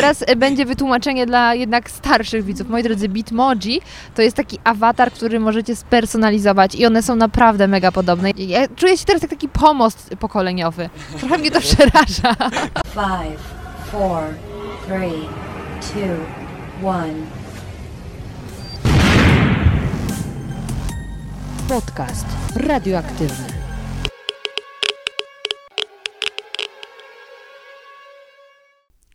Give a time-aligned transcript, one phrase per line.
[0.00, 2.68] teraz e, będzie wytłumaczenie dla jednak starszych widzów.
[2.68, 3.80] Moi drodzy, Bitmoji
[4.14, 8.30] to jest taki awatar, który możecie spersonalizować i one są naprawdę mega podobne.
[8.30, 10.90] Ja czuję się teraz jak taki pomost pokoleniowy.
[11.18, 12.34] Trochę mnie to przeraża.
[12.86, 13.40] Five,
[13.92, 14.22] four,
[14.86, 15.28] three,
[15.80, 17.14] two, one.
[21.68, 22.26] Podcast
[22.56, 23.57] radioaktywny.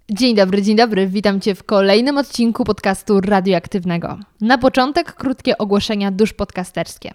[0.10, 1.08] Dzień dobry, dzień dobry.
[1.08, 4.20] Witam Cię w kolejnym odcinku podcastu radioaktywnego.
[4.41, 7.14] Na początek krótkie ogłoszenia dusz podcasterskie.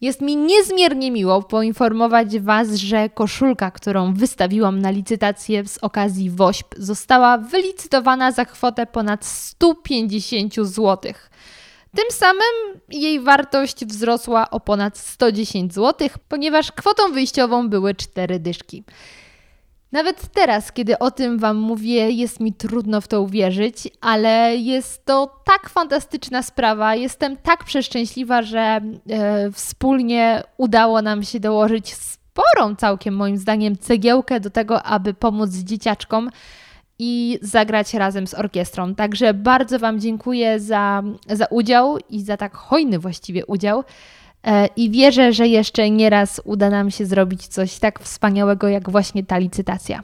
[0.00, 6.74] Jest mi niezmiernie miło poinformować Was, że koszulka, którą wystawiłam na licytację z okazji WOŚP,
[6.78, 11.12] została wylicytowana za kwotę ponad 150 zł.
[11.94, 18.84] Tym samym jej wartość wzrosła o ponad 110 zł, ponieważ kwotą wyjściową były cztery dyszki.
[19.92, 25.04] Nawet teraz, kiedy o tym Wam mówię, jest mi trudno w to uwierzyć, ale jest
[25.04, 26.94] to tak fantastyczna sprawa.
[26.94, 28.80] Jestem tak przeszczęśliwa, że e,
[29.52, 36.30] wspólnie udało nam się dołożyć sporą, całkiem moim zdaniem, cegiełkę do tego, aby pomóc dzieciaczkom
[36.98, 38.94] i zagrać razem z orkiestrą.
[38.94, 43.84] Także bardzo Wam dziękuję za, za udział i za tak hojny właściwie udział.
[44.46, 49.24] E, I wierzę, że jeszcze nieraz uda nam się zrobić coś tak wspaniałego, jak właśnie
[49.24, 50.02] ta licytacja.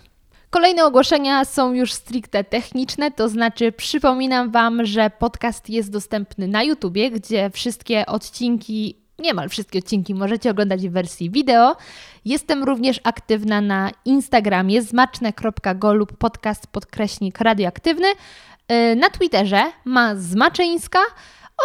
[0.50, 6.62] Kolejne ogłoszenia są już stricte techniczne, to znaczy przypominam Wam, że podcast jest dostępny na
[6.62, 11.76] YouTubie, gdzie wszystkie odcinki, niemal wszystkie odcinki możecie oglądać w wersji wideo.
[12.24, 18.08] Jestem również aktywna na Instagramie zmaczne.go lub podcast podkreśnik radioaktywny.
[18.68, 20.98] E, na Twitterze ma Zmaczyńska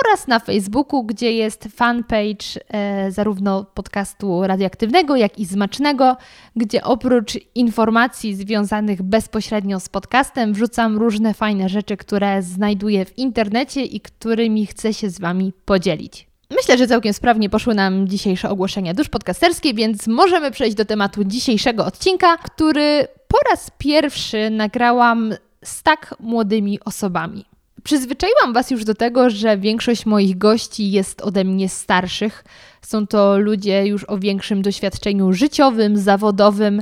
[0.03, 6.17] oraz na Facebooku, gdzie jest fanpage e, zarówno podcastu radioaktywnego, jak i zmacznego,
[6.55, 13.83] gdzie oprócz informacji związanych bezpośrednio z podcastem wrzucam różne fajne rzeczy, które znajduję w internecie
[13.83, 16.27] i którymi chcę się z Wami podzielić.
[16.49, 21.23] Myślę, że całkiem sprawnie poszły nam dzisiejsze ogłoszenia dusz podcasterskie, więc możemy przejść do tematu
[21.23, 25.33] dzisiejszego odcinka, który po raz pierwszy nagrałam
[25.64, 27.45] z tak młodymi osobami.
[27.83, 32.43] Przyzwyczaiłam Was już do tego, że większość moich gości jest ode mnie starszych.
[32.82, 36.82] Są to ludzie już o większym doświadczeniu życiowym, zawodowym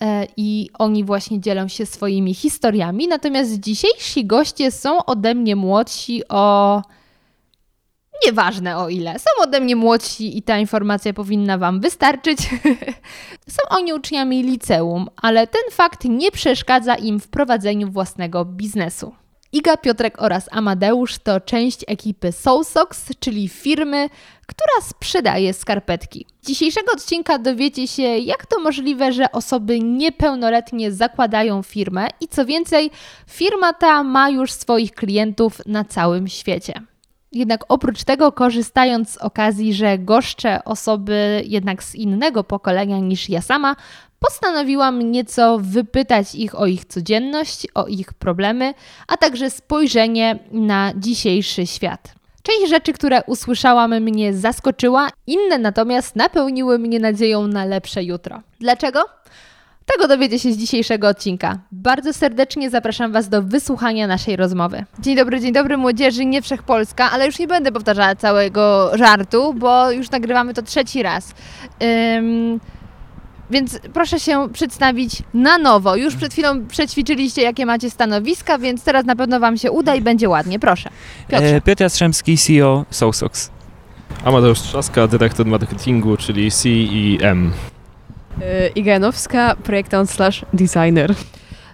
[0.00, 3.08] e, i oni właśnie dzielą się swoimi historiami.
[3.08, 6.82] Natomiast dzisiejsi goście są ode mnie młodsi o.
[8.26, 9.18] Nieważne o ile.
[9.18, 12.38] Są ode mnie młodsi i ta informacja powinna Wam wystarczyć.
[13.56, 19.14] są oni uczniami liceum, ale ten fakt nie przeszkadza im w prowadzeniu własnego biznesu.
[19.52, 24.08] Iga, Piotrek oraz Amadeusz to część ekipy SoulSocks, czyli firmy,
[24.46, 26.26] która sprzedaje skarpetki.
[26.42, 32.44] Z dzisiejszego odcinka dowiecie się, jak to możliwe, że osoby niepełnoletnie zakładają firmę i co
[32.44, 32.90] więcej,
[33.28, 36.82] firma ta ma już swoich klientów na całym świecie.
[37.32, 43.42] Jednak oprócz tego, korzystając z okazji, że goszczę osoby jednak z innego pokolenia niż ja
[43.42, 43.76] sama,
[44.18, 48.74] postanowiłam nieco wypytać ich o ich codzienność, o ich problemy,
[49.08, 52.14] a także spojrzenie na dzisiejszy świat.
[52.42, 58.42] Część rzeczy, które usłyszałam, mnie zaskoczyła, inne natomiast napełniły mnie nadzieją na lepsze jutro.
[58.60, 59.04] Dlaczego?
[59.92, 61.58] Tego dowiecie się z dzisiejszego odcinka.
[61.72, 64.84] Bardzo serdecznie zapraszam Was do wysłuchania naszej rozmowy.
[64.98, 69.90] Dzień dobry, dzień dobry młodzieży, nie wszechpolska, ale już nie będę powtarzała całego żartu, bo
[69.90, 71.34] już nagrywamy to trzeci raz.
[72.16, 72.60] Ym...
[73.50, 75.96] Więc proszę się przedstawić na nowo.
[75.96, 80.00] Już przed chwilą przećwiczyliście, jakie macie stanowiska, więc teraz na pewno Wam się uda i
[80.00, 80.58] będzie ładnie.
[80.58, 80.90] Proszę.
[81.28, 81.56] Piotrze.
[81.56, 83.50] E, Piotr Jastrzębski, CEO SoulSox.
[84.24, 87.52] Amadeusz Trzaska, dyrektor marketingu, czyli CEM.
[88.74, 91.14] Y, Janowska, projektant slash designer.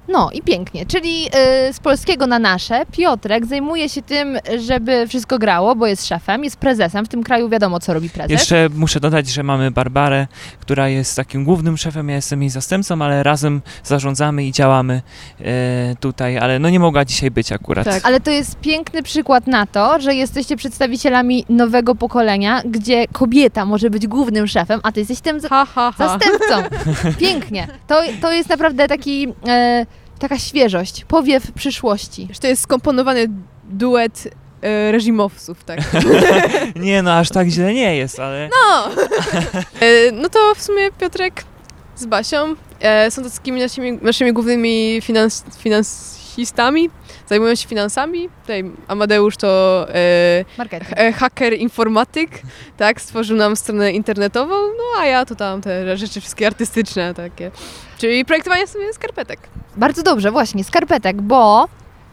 [0.08, 1.26] No i pięknie, czyli
[1.68, 2.86] y, z polskiego na nasze.
[2.92, 7.04] Piotrek zajmuje się tym, żeby wszystko grało, bo jest szefem, jest prezesem.
[7.04, 8.30] W tym kraju wiadomo, co robi prezes.
[8.30, 10.26] Jeszcze muszę dodać, że mamy Barbarę,
[10.60, 15.02] która jest takim głównym szefem, ja jestem jej zastępcą, ale razem zarządzamy i działamy
[15.40, 17.84] e, tutaj, ale no nie mogła dzisiaj być akurat.
[17.84, 18.06] Tak.
[18.06, 23.90] Ale to jest piękny przykład na to, że jesteście przedstawicielami nowego pokolenia, gdzie kobieta może
[23.90, 26.08] być głównym szefem, a ty jesteś tym Ha, ha, ha.
[26.08, 26.78] zastępcą.
[27.18, 27.68] Pięknie.
[27.86, 29.86] To, to jest naprawdę taki, e,
[30.18, 32.28] taka świeżość, powiew przyszłości.
[32.32, 33.26] Że to jest skomponowany
[33.64, 34.28] duet
[34.62, 35.80] e, reżimowców, tak.
[36.76, 38.90] Nie no, aż tak źle nie jest, ale No!
[39.80, 41.44] E, no to w sumie Piotrek
[41.96, 46.90] z Basią e, są takimi naszymi, naszymi głównymi finans, finansistami.
[47.26, 48.28] Zajmują się finansami.
[48.42, 52.30] Tutaj Amadeusz to e, haker informatyk,
[52.76, 57.50] tak, stworzył nam stronę internetową, no a ja to tam te rzeczy wszystkie artystyczne takie.
[57.98, 59.40] Czyli projektowanie sobie skarpetek.
[59.76, 61.68] Bardzo dobrze, właśnie, skarpetek, bo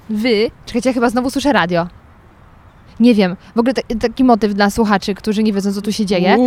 [0.09, 1.87] wy, czekajcie, ja chyba znowu słyszę radio.
[2.99, 6.05] Nie wiem, w ogóle ta, taki motyw dla słuchaczy, którzy nie wiedzą, co tu się
[6.05, 6.37] dzieje.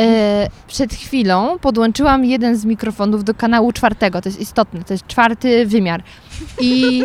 [0.00, 5.06] E, przed chwilą podłączyłam jeden z mikrofonów do kanału czwartego, to jest istotne, to jest
[5.06, 6.02] czwarty wymiar.
[6.60, 7.02] I,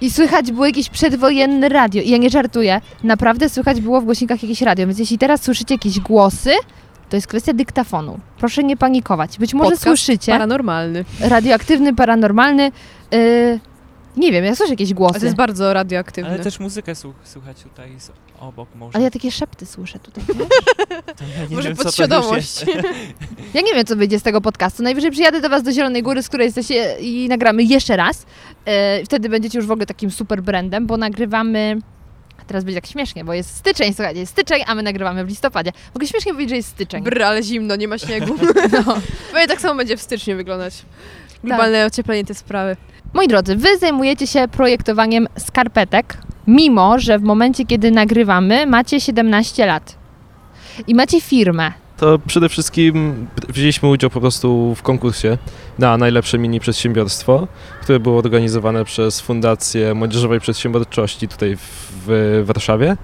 [0.00, 2.02] I słychać było jakieś przedwojenne radio.
[2.02, 5.74] I ja nie żartuję, naprawdę słychać było w głośnikach jakieś radio, więc jeśli teraz słyszycie
[5.74, 6.50] jakieś głosy,
[7.08, 8.18] to jest kwestia dyktafonu.
[8.38, 9.38] Proszę nie panikować.
[9.38, 11.04] Być może Podcast słyszycie Paranormalny.
[11.20, 12.72] radioaktywny, paranormalny.
[13.12, 13.58] e,
[14.16, 15.24] nie wiem, ja słyszę jakieś A to głosy.
[15.24, 16.30] jest bardzo radioaktywny.
[16.30, 18.10] Ale też muzykę słuch- słuchać tutaj z
[18.40, 18.96] obok może.
[18.96, 20.24] Ale ja takie szepty słyszę tutaj.
[21.18, 22.64] To ja nie Może wiem, to podświadomość.
[23.54, 24.82] Ja nie wiem, co wyjdzie z tego podcastu.
[24.82, 28.26] Najwyżej przyjadę do Was do Zielonej Góry, z której jesteście i nagramy jeszcze raz.
[28.64, 31.78] E, wtedy będziecie już w ogóle takim super brandem, bo nagrywamy...
[32.48, 35.72] Teraz będzie tak śmiesznie, bo jest styczeń, słuchajcie, jest styczeń, a my nagrywamy w listopadzie.
[35.94, 37.02] Mogę śmiesznie powiedzieć, że jest styczeń.
[37.02, 38.34] Brr, ale zimno, nie ma śniegu.
[38.72, 38.94] No.
[39.32, 40.74] Pewnie tak samo będzie w styczniu wyglądać.
[41.44, 42.76] Globalne ocieplenie te sprawy.
[43.12, 49.66] Moi drodzy, Wy zajmujecie się projektowaniem skarpetek, mimo że w momencie, kiedy nagrywamy, macie 17
[49.66, 49.94] lat.
[50.86, 51.72] I macie firmę.
[51.98, 55.38] To przede wszystkim wzięliśmy udział po prostu w konkursie
[55.78, 57.48] na najlepsze mini przedsiębiorstwo,
[57.82, 61.56] które było organizowane przez Fundację Młodzieżowej Przedsiębiorczości tutaj
[62.06, 62.96] w, Warszawie.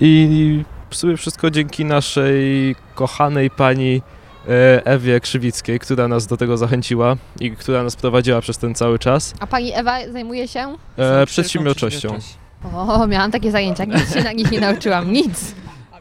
[0.00, 4.02] I w sumie wszystko dzięki naszej kochanej pani
[4.48, 8.98] e, Ewie Krzywickiej, która nas do tego zachęciła i która nas prowadziła przez ten cały
[8.98, 9.34] czas.
[9.40, 10.76] A Pani Ewa zajmuje się?
[10.96, 12.18] E, przedsiębiorczością.
[12.74, 15.54] O, miałam takie zajęcia, nic się na nich nie nauczyłam, nic.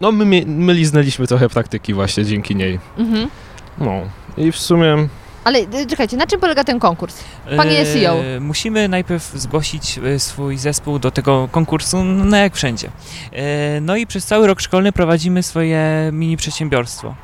[0.05, 2.79] No my, my liznęliśmy trochę praktyki właśnie dzięki niej.
[2.97, 3.29] Mhm.
[3.77, 4.01] No
[4.37, 5.07] i w sumie
[5.43, 5.59] Ale
[5.89, 7.23] czekajcie, na czym polega ten konkurs?
[7.57, 8.17] Panie E, CEO.
[8.39, 12.89] Musimy najpierw zgłosić e, swój zespół do tego konkursu, no jak wszędzie.
[13.33, 17.15] E, No i przez cały rok szkolny prowadzimy swoje mini przedsiębiorstwo,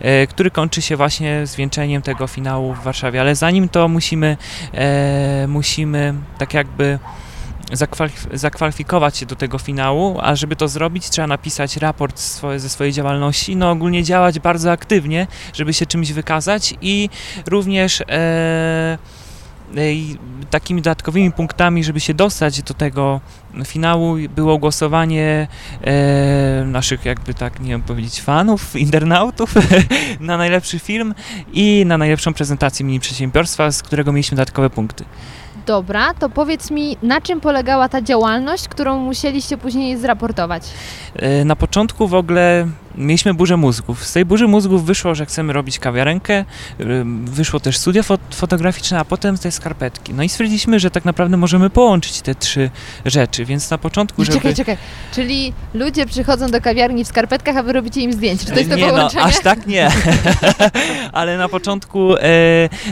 [0.00, 3.20] e, który kończy się właśnie zwieńczeniem tego finału w Warszawie.
[3.20, 4.36] Ale zanim to musimy,
[4.74, 6.98] e, musimy tak jakby
[8.32, 12.92] zakwalifikować się do tego finału, a żeby to zrobić, trzeba napisać raport swoje, ze swojej
[12.92, 17.10] działalności, no ogólnie działać bardzo aktywnie, żeby się czymś wykazać i
[17.46, 18.98] również e, e,
[20.50, 23.20] takimi dodatkowymi punktami, żeby się dostać do tego
[23.64, 25.48] finału, było głosowanie
[25.84, 29.54] e, naszych, jakby tak, nie wiem powiedzieć, fanów, internautów
[30.20, 31.14] na najlepszy film
[31.52, 35.04] i na najlepszą prezentację mini przedsiębiorstwa, z którego mieliśmy dodatkowe punkty.
[35.66, 40.62] Dobra, to powiedz mi, na czym polegała ta działalność, którą musieliście później zraportować?
[41.16, 42.66] E, Na początku w ogóle
[42.96, 44.04] mieliśmy burzę mózgów.
[44.04, 46.44] Z tej burzy mózgów wyszło, że chcemy robić kawiarenkę, e,
[47.24, 50.14] wyszło też studio fot- fotograficzne, a potem te skarpetki.
[50.14, 52.70] No i stwierdziliśmy, że tak naprawdę możemy połączyć te trzy
[53.04, 54.38] rzeczy, więc na początku, żeby...
[54.38, 54.76] Czekaj, czekaj.
[55.14, 58.46] Czyli ludzie przychodzą do kawiarni w skarpetkach, a wy robicie im zdjęcie.
[58.46, 59.24] Czy to jest to nie, no, połączenie?
[59.24, 59.90] aż tak nie.
[61.12, 62.20] Ale na początku, e,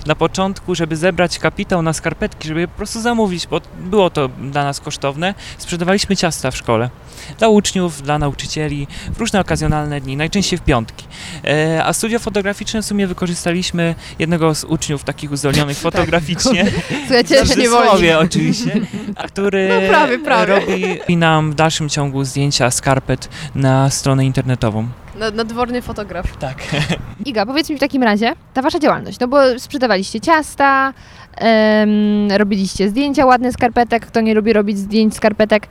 [0.07, 4.29] na początku, żeby zebrać kapitał na skarpetki, żeby je po prostu zamówić, bo było to
[4.29, 6.91] dla nas kosztowne, sprzedawaliśmy ciasta w szkole.
[7.39, 11.07] Dla uczniów, dla nauczycieli, w różne okazjonalne dni, najczęściej w piątki.
[11.45, 16.65] E, a studio fotograficzne w sumie wykorzystaliśmy jednego z uczniów takich uzdolnionych fotograficznie,
[17.07, 18.81] Słuchajcie, w cudzysłowie oczywiście,
[19.17, 20.55] a który No, prawie, prawie.
[20.55, 24.89] robi nam w dalszym ciągu zdjęcia skarpet na stronę internetową.
[25.19, 26.37] Na- Nadworny fotograf.
[26.37, 26.59] Tak.
[27.27, 30.93] Iga, powiedz mi w takim razie, ta wasza działalność, no bo sprzedawaliście ciasta,
[31.37, 35.67] em, robiliście zdjęcia ładne skarpetek, kto nie lubi robić zdjęć skarpetek.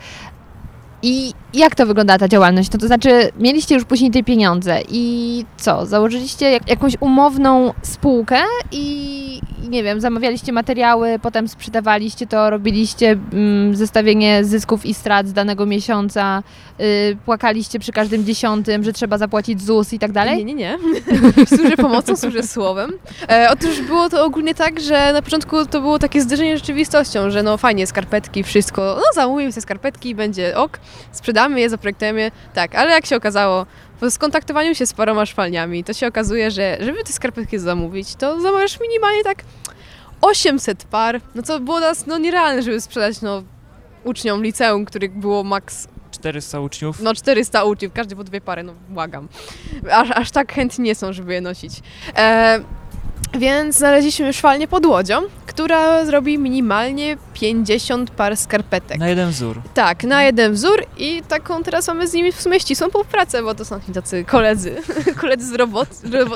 [1.05, 2.72] I jak to wygląda ta działalność?
[2.72, 5.86] No to znaczy, mieliście już później te pieniądze i co?
[5.86, 8.38] Założyliście jak, jakąś umowną spółkę
[8.72, 15.33] i nie wiem, zamawialiście materiały, potem sprzedawaliście to, robiliście mm, zestawienie zysków i strat z
[15.33, 16.43] danego miesiąca,
[17.25, 20.46] płakaliście przy każdym dziesiątym, że trzeba zapłacić ZUS i tak dalej?
[20.46, 20.77] Nie, nie, nie.
[21.58, 22.92] służę pomocą, służę słowem.
[23.30, 27.30] E, otóż było to ogólnie tak, że na początku to było takie zderzenie z rzeczywistością,
[27.30, 30.80] że no fajnie, skarpetki, wszystko, no zamówimy sobie skarpetki i będzie ok,
[31.12, 33.65] sprzedamy je, zaprojektujemy, tak, ale jak się okazało,
[34.00, 38.42] po skontaktowaniu się z paroma szwalniami, to się okazuje, że żeby te skarpetki zamówić, to
[38.42, 39.44] zamawiasz minimalnie tak
[40.22, 43.44] 800 par, no co było nas no, nierealne, żeby sprzedać no,
[44.03, 45.88] uczniom liceum, których było maks
[46.24, 47.01] 400 uczniów.
[47.01, 49.27] no 400 uczniów, każdy po dwie pary, no błagam.
[49.92, 51.80] Aż, aż tak chętni nie są, żeby je nosić.
[52.18, 52.60] E,
[53.39, 58.97] więc znaleźliśmy szwalnię pod łodzią, która zrobi minimalnie 50 par skarpetek.
[58.97, 59.61] Na jeden wzór.
[59.73, 63.55] Tak, na jeden wzór i taką teraz mamy z nimi w sumie ścisłą współpracę, bo
[63.55, 64.75] to są tacy koledzy,
[65.21, 65.87] koledzy z, robot,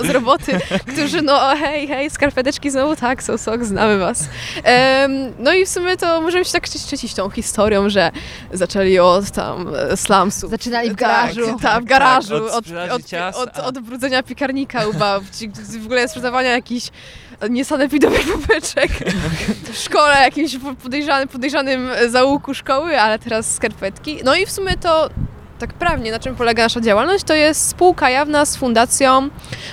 [0.05, 0.59] z roboty,
[0.93, 4.23] którzy no hej, hej, skarpeteczki znowu tak, są sok, znamy was.
[4.63, 8.11] Em, no i w sumie to możemy się tak trzecić tą historią, że
[8.53, 10.49] zaczęli od tam e, slumsu.
[10.49, 11.57] Zaczynali w Tak, garażu.
[11.61, 12.39] Tak, w garażu.
[12.39, 15.49] Tak, od od, od, od, od brudzenia piekarnika u babci,
[15.79, 16.86] w ogóle sprzedawania jakichś
[17.49, 18.91] niesanepidowych popeczek
[19.73, 24.19] w szkole, jakimś podejrzanym, podejrzanym załuku szkoły, ale teraz skarpetki.
[24.25, 25.09] No i w sumie to
[25.59, 29.29] tak prawnie, na czym polega nasza działalność, to jest spółka jawna z Fundacją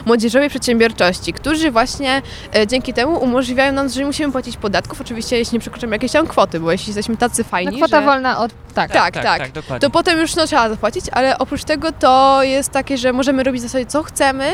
[0.06, 2.22] Młodzieżowej Przedsiębiorczości, którzy właśnie
[2.54, 6.12] e, dzięki temu umożliwiają nam, że nie musimy płacić podatków, oczywiście jeśli nie przekroczymy jakiejś
[6.12, 8.06] tam kwoty, bo jeśli jesteśmy tacy No, fajni, kwota że...
[8.06, 8.52] wolna od...
[8.74, 8.92] Tak.
[8.92, 9.52] Tak, tak.
[9.52, 9.80] dokładnie.
[9.80, 13.60] To potem już no, trzeba zapłacić, ale oprócz tego to jest takie, że możemy robić
[13.60, 14.52] w zasadzie co chcemy,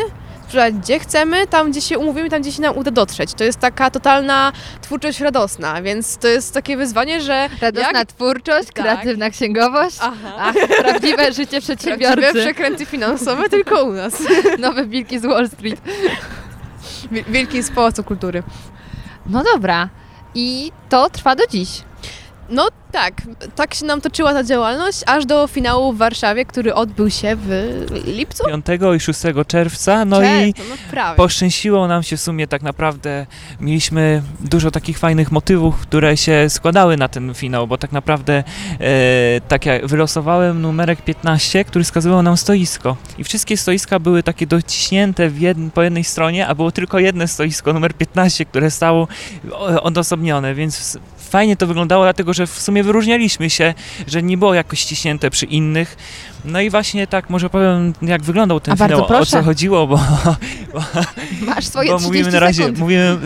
[0.51, 3.35] sprzedać gdzie chcemy, tam gdzie się umówimy, tam gdzie się nam uda dotrzeć.
[3.35, 8.09] To jest taka totalna twórczość radosna, więc to jest takie wyzwanie, że Radosna jak...
[8.09, 8.75] twórczość, Tak.
[8.75, 9.97] kreatywna księgowość.
[10.01, 10.33] Aha.
[10.39, 12.41] Ach, prawdziwe życie Prawdziwe przedsiębiorcy.
[12.41, 14.23] przekręty finansowe tylko u nas.
[14.59, 15.81] Nowe wilki z Wall Street.
[17.13, 18.43] Wi- Wielki z Pałacu Kultury.
[19.27, 19.89] No dobra.
[20.35, 21.69] I to trwa do dziś.
[22.51, 23.23] No tak,
[23.57, 27.49] tak się nam toczyła ta działalność, aż do finału w Warszawie, który odbył się w
[28.07, 28.45] lipcu.
[28.47, 28.67] 5
[28.97, 31.17] i 6 czerwca, no i no prawie.
[31.17, 33.27] poszczęściło nam się w sumie tak naprawdę.
[33.61, 38.45] Mieliśmy dużo takich fajnych motywów, które się składały na ten finał, bo tak naprawdę
[38.81, 42.97] e, tak jak wylosowałem numerek 15, który wskazywał nam stoisko.
[43.19, 47.29] I wszystkie stoiska były takie dociśnięte w jedn, po jednej stronie, a było tylko jedno
[47.29, 49.09] stoisko, numer 15, które stało
[49.53, 50.99] o- odosobnione, więc
[51.31, 53.75] fajnie to wyglądało, dlatego że w sumie wyróżnialiśmy się,
[54.07, 55.97] że nie było jakoś ściśnięte przy innych.
[56.45, 60.01] No i właśnie tak może powiem, jak wyglądał ten A finał, o co chodziło, bo
[61.41, 62.79] Masz swoje bo 30 mówimy na razie, sekund.
[62.79, 63.19] mówimy,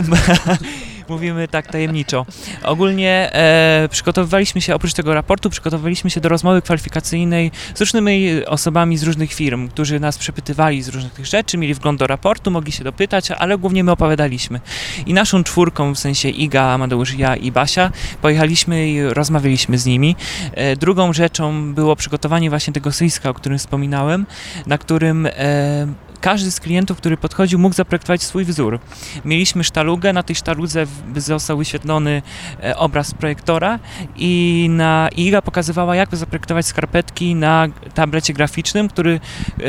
[1.08, 2.26] mówimy tak tajemniczo.
[2.62, 8.98] Ogólnie e, przygotowywaliśmy się, oprócz tego raportu, przygotowywaliśmy się do rozmowy kwalifikacyjnej z różnymi osobami
[8.98, 12.72] z różnych firm, którzy nas przepytywali z różnych tych rzeczy, mieli wgląd do raportu, mogli
[12.72, 14.60] się dopytać, ale głównie my opowiadaliśmy.
[15.06, 17.92] I naszą czwórką, w sensie Iga, Amadeusz, ja i Basia,
[18.22, 20.16] pojechaliśmy i rozmawialiśmy z nimi.
[20.52, 24.26] E, drugą rzeczą było przygotowanie właśnie tego stoiska, o którym wspominałem,
[24.66, 25.86] na którym e,
[26.24, 28.78] każdy z klientów, który podchodził, mógł zaprojektować swój wzór.
[29.24, 32.22] Mieliśmy sztalugę, na tej sztaludze został wyświetlony
[32.62, 33.78] e, obraz projektora
[34.16, 39.20] i na Iga pokazywała, jak zaprojektować skarpetki na tablecie graficznym, który,
[39.58, 39.62] e,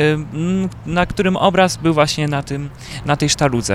[0.86, 2.70] na którym obraz był właśnie na, tym,
[3.06, 3.74] na tej sztaludze.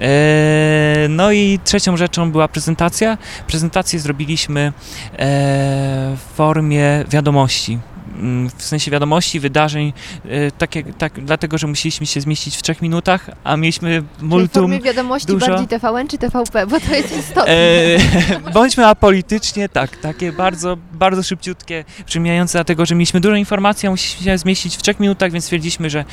[0.00, 3.18] E, No i trzecią rzeczą była prezentacja.
[3.46, 4.72] Prezentację zrobiliśmy
[5.18, 7.78] w formie wiadomości.
[8.18, 9.92] Mm, W sensie wiadomości, wydarzeń,
[10.28, 14.22] e, takie, tak, dlatego że musieliśmy się zmieścić w trzech minutach, a mieliśmy Czyli w
[14.22, 14.80] multum.
[14.80, 15.46] wiadomości dużo.
[15.46, 17.52] bardziej TVN czy TVP, bo to jest istotne.
[17.52, 23.90] E, bądźmy apolitycznie, tak, takie bardzo, bardzo szybciutkie, przemijające, dlatego że mieliśmy dużo informacji, a
[23.90, 26.04] musieliśmy się zmieścić w trzech minutach, więc stwierdziliśmy, że,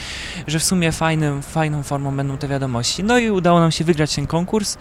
[0.48, 3.04] że w sumie fajnym, fajną formą będą te wiadomości.
[3.04, 4.78] No i udało nam się wygrać ten konkurs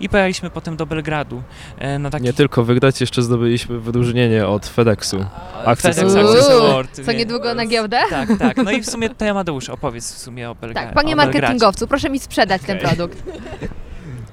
[0.00, 1.42] i pojechaliśmy potem do Belgradu
[1.78, 5.16] e, na taki Nie tylko wygrać, jeszcze zdobyliśmy wyróżnienie od FedExu.
[5.18, 6.16] FedEx Access Access
[6.66, 6.90] Award.
[6.96, 7.98] Co więc- niedługo na giełdę?
[8.10, 8.56] Tak, tak.
[8.56, 10.86] No i w sumie to ja Amadeusz opowiedz w sumie o Belgradzie.
[10.86, 12.88] Tak, panie marketingowcu, proszę mi sprzedać ten Okej.
[12.88, 13.22] produkt.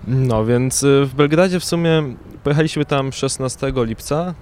[0.07, 2.03] No więc y, w Belgradzie w sumie
[2.43, 4.33] pojechaliśmy tam 16 lipca.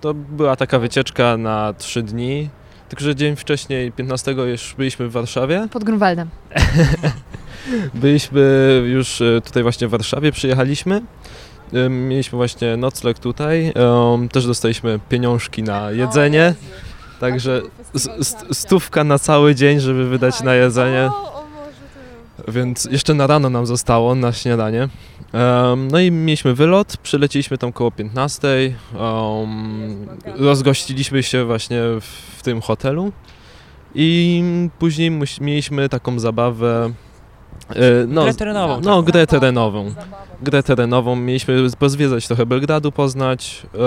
[0.00, 2.48] To była taka wycieczka na 3 dni.
[2.88, 5.68] Tylko, że dzień wcześniej, 15 już byliśmy w Warszawie.
[5.70, 6.28] Pod Grunwaldem.
[7.94, 8.40] Byliśmy
[8.86, 11.02] już y, tutaj właśnie w Warszawie, przyjechaliśmy.
[11.74, 13.72] Y, Mieliśmy właśnie nocleg tutaj.
[14.32, 16.54] Też dostaliśmy pieniążki na jedzenie.
[17.22, 17.62] Także
[18.52, 21.10] stówka na cały dzień, żeby wydać na jedzenie.
[22.48, 24.88] Więc jeszcze na rano nam zostało na śniadanie.
[25.90, 28.48] No i mieliśmy wylot, przyleciliśmy tam koło 15.
[28.98, 32.04] Um, rozgościliśmy się właśnie w,
[32.38, 33.12] w tym hotelu.
[33.94, 34.42] I
[34.78, 35.10] później
[35.40, 36.92] mieliśmy taką zabawę.
[37.70, 37.74] E,
[38.08, 38.74] no, Grę terenową.
[38.74, 39.02] no, taką.
[39.02, 39.94] grę terenową.
[40.42, 41.16] Grę terenową.
[41.16, 43.78] Mieliśmy pozwiedzać trochę Belgradu, poznać e,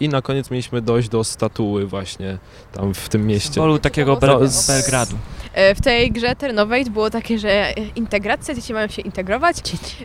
[0.00, 2.38] i na koniec mieliśmy dojść do statuły właśnie
[2.72, 3.52] tam w tym mieście.
[3.52, 5.14] Symbolu takiego Bel- z- Belgradu.
[5.54, 9.56] E, W tej grze terenowej było takie, że integracja, dzieci mają się integrować,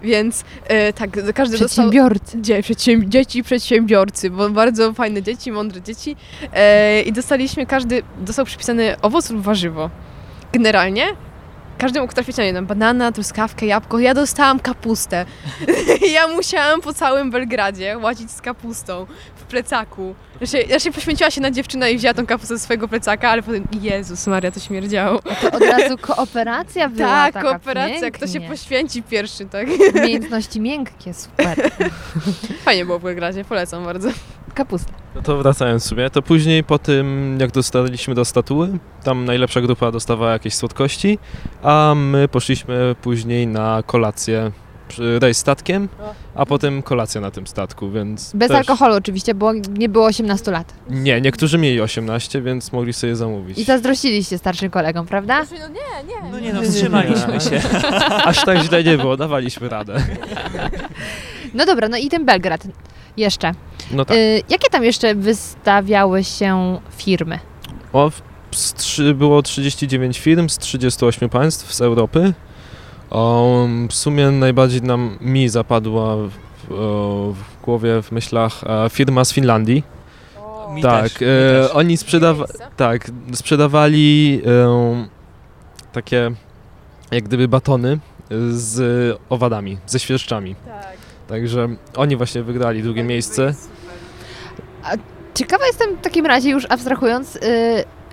[0.04, 1.68] więc e, tak, każdy dostał...
[1.68, 2.42] Przedsiębiorcy.
[2.42, 6.16] Dzie, przedsięb- dzieci przedsiębiorcy, bo bardzo fajne dzieci, mądre dzieci
[6.54, 9.90] e, i dostaliśmy, każdy dostał przypisany owoc lub warzywo.
[10.54, 11.06] Generalnie
[11.82, 14.00] każdy mógł trafić na banana, truskawkę, jabłko.
[14.00, 15.26] Ja dostałam kapustę.
[16.16, 19.08] ja musiałam po całym Belgradzie łazić z kapustą
[19.52, 20.16] plecaku.
[20.42, 23.30] Ja się, ja się poświęciła się na dziewczynę i wzięła tą kapustę ze swojego plecaka,
[23.30, 25.20] ale potem Jezus Maria, to śmierdziało.
[25.42, 28.50] To od razu kooperacja była tak, taka kooperacja, kto się pięknie.
[28.50, 29.68] poświęci pierwszy, tak.
[29.96, 31.72] Umiejętności miękkie, super.
[32.66, 34.10] Fajnie było w Belgradzie, polecam bardzo.
[34.54, 34.92] Kapusta.
[35.16, 38.70] No to wracając sobie, to później po tym jak dostaliśmy do statuły,
[39.04, 41.20] tam najlepsza grupa dostawała jakieś słodkości,
[41.64, 44.52] a my poszliśmy później na kolację
[44.98, 45.90] rejs statkiem,
[46.36, 48.58] a potem kolacja na tym statku, więc Bez też...
[48.58, 50.74] alkoholu oczywiście, bo nie było 18 lat.
[50.90, 53.58] Nie, niektórzy mieli 18, więc mogli sobie zamówić.
[53.58, 55.46] I zazdrościliście starszym kolegom, prawda?
[55.60, 56.32] No nie, nie.
[56.32, 57.62] No nie no, wstrzymaliśmy się.
[58.30, 59.98] Aż tak źle nie było, dawaliśmy radę.
[61.54, 62.64] No dobra, no i ten Belgrad
[63.18, 63.52] jeszcze.
[63.92, 64.18] No tak.
[64.18, 67.40] Y, jakie tam jeszcze wystawiały się firmy?
[67.94, 68.12] O,
[68.52, 72.34] z było 39 firm z 38 państw z Europy.
[73.12, 76.32] O, w sumie najbardziej nam mi zapadła w,
[76.72, 79.84] o, w głowie, w myślach e, firma z Finlandii.
[80.74, 81.72] Mi tak, też, e, też.
[81.74, 82.46] oni sprzedawa
[82.78, 85.08] tak, sprzedawali e,
[85.92, 86.32] takie
[87.12, 88.00] jak gdyby batony
[88.52, 90.56] z owadami, ze świerszczami.
[90.56, 90.98] Tak.
[91.28, 93.54] Także oni właśnie wygrali drugie miejsce.
[95.34, 97.40] Ciekawa jestem w takim razie, już abstrahując, y,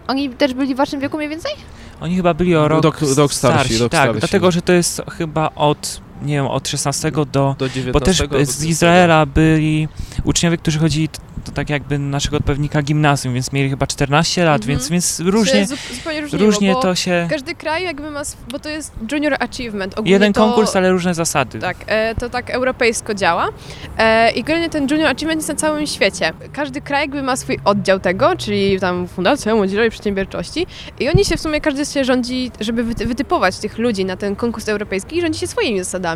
[0.06, 1.52] oni też byli w waszym wieku mniej więcej?
[2.00, 4.20] Oni chyba byli o rok, Rok- rok starsi, rok tak, starsi.
[4.20, 7.24] dlatego, że to jest chyba od, nie wiem, od 16 do...
[7.58, 8.64] Do 19 Bo też z 20.
[8.66, 9.88] Izraela byli
[10.24, 11.08] uczniowie, którzy chodzili
[11.44, 14.68] to tak jakby naszego odpowiednika gimnazjum, więc mieli chyba 14 lat, Mhm.
[14.68, 17.26] więc, więc różnie, zupełnie różniło, różnie bo to się...
[17.30, 18.22] Każdy kraj jakby ma,
[18.52, 19.92] bo to jest Junior Achievement.
[19.94, 21.58] Ogólnie Jeden to, konkurs, ale różne zasady.
[21.58, 23.48] Tak, e, to tak europejsko działa.
[23.98, 26.32] E, I generalnie ten Junior Achievement jest na całym świecie.
[26.52, 30.66] Każdy kraj jakby ma swój oddział tego, czyli tam Fundacja Młodzieżowej Przedsiębiorczości
[31.00, 34.36] i oni się w sumie, każdy się rządzi, żeby wyty- wytypować tych ludzi na ten
[34.36, 36.07] konkurs europejski i rządzi się swoimi zasadami.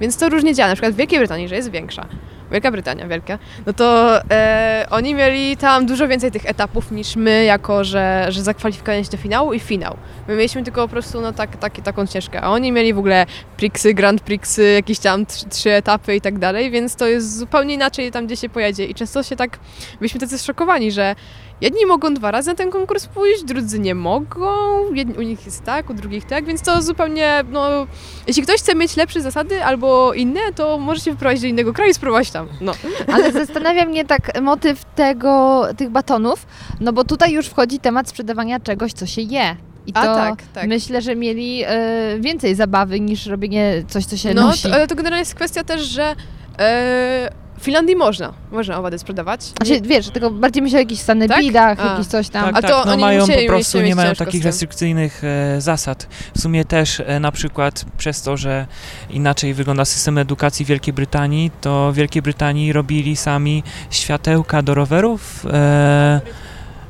[0.00, 0.68] Więc to różnie działa.
[0.68, 2.06] Na przykład w Wielkiej Brytanii, że jest większa.
[2.50, 7.44] Wielka Brytania, wielka, no to e, oni mieli tam dużo więcej tych etapów niż my,
[7.44, 9.96] jako że, że zakwalifikowanie się do finału i finał.
[10.28, 13.26] My mieliśmy tylko po prostu no, tak, tak, taką ścieżkę, a oni mieli w ogóle
[13.56, 17.74] Prixy, Grand Prixy, jakieś tam trzy, trzy etapy i tak dalej, więc to jest zupełnie
[17.74, 18.84] inaczej tam, gdzie się pojedzie.
[18.84, 19.58] I często się tak,
[19.98, 21.14] byliśmy tacy zszokowani, że
[21.60, 24.48] jedni mogą dwa razy na ten konkurs pójść, drudzy nie mogą,
[24.94, 27.86] jedni, u nich jest tak, u drugich tak, więc to zupełnie, no,
[28.26, 31.90] jeśli ktoś chce mieć lepsze zasady albo inne, to może się wyprowadzić do innego kraju
[31.90, 32.72] i spróbować tam, no.
[33.12, 36.46] Ale zastanawia mnie tak motyw tego, tych batonów,
[36.80, 39.56] no bo tutaj już wchodzi temat sprzedawania czegoś, co się je.
[39.86, 40.66] I to A tak, tak.
[40.68, 41.70] myślę, że mieli e,
[42.20, 44.62] więcej zabawy niż robienie coś, co się No, nosi.
[44.68, 46.14] to, ale to generalnie jest kwestia też, że
[46.58, 49.42] e, w Finlandii można, można owady sprzedawać.
[49.42, 51.90] Znaczy, wiesz, tylko bardziej myślę o jakichś sanepidach, Tak?
[51.90, 52.44] Jakiś coś tam.
[52.44, 56.08] Tak, A tak, to no oni mają po prostu, nie mają takich restrykcyjnych e, zasad.
[56.36, 58.66] W sumie też e, na przykład przez to, że
[59.10, 64.74] inaczej wygląda system edukacji w Wielkiej Brytanii, to w Wielkiej Brytanii robili sami światełka do
[64.74, 66.20] rowerów e,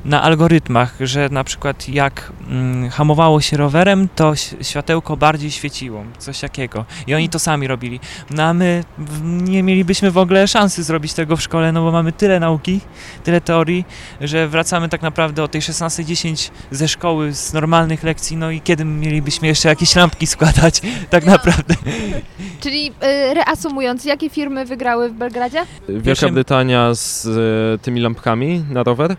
[0.05, 6.39] na algorytmach, że na przykład jak mm, hamowało się rowerem, to światełko bardziej świeciło, coś
[6.39, 6.85] takiego.
[7.07, 7.99] I oni to sami robili.
[8.31, 8.83] No a my
[9.23, 12.79] nie mielibyśmy w ogóle szansy zrobić tego w szkole, no bo mamy tyle nauki,
[13.23, 13.85] tyle teorii,
[14.21, 18.85] że wracamy tak naprawdę o tej 16.10 ze szkoły, z normalnych lekcji, no i kiedy
[18.85, 21.75] mielibyśmy jeszcze jakieś lampki składać, tak naprawdę.
[22.63, 25.65] Czyli e, reasumując, jakie firmy wygrały w Belgradzie?
[25.89, 29.15] Wielka Pierwszym- Brytania z e, tymi lampkami na rower.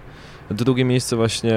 [0.51, 1.55] Drugie miejsce właśnie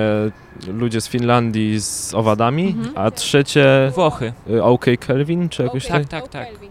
[0.67, 2.97] ludzie z Finlandii z owadami, Mhm.
[2.97, 4.33] a trzecie Włochy.
[4.49, 6.27] e, OK Kelvin, czy jakoś Tak, tak?
[6.27, 6.47] tak, tak.
[6.47, 6.67] Oni...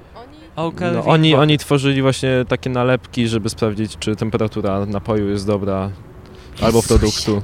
[0.57, 5.91] Okel, No, oni, oni tworzyli właśnie takie nalepki, żeby sprawdzić, czy temperatura napoju jest dobra
[6.63, 7.43] albo produktu.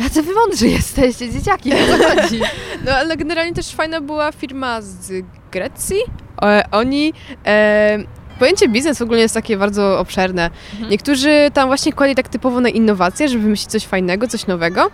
[0.00, 2.40] Jacy wy mądrzy jesteście, dzieciaki, o co chodzi?
[2.86, 5.12] No ale generalnie też fajna była firma z
[5.52, 5.96] Grecji.
[6.42, 7.12] E, oni...
[7.46, 7.98] E,
[8.38, 10.50] Pojęcie biznes ogólnie jest takie bardzo obszerne.
[10.72, 10.90] Mhm.
[10.90, 14.90] Niektórzy tam właśnie kładli tak typowo na innowacje, żeby wymyślić coś fajnego, coś nowego,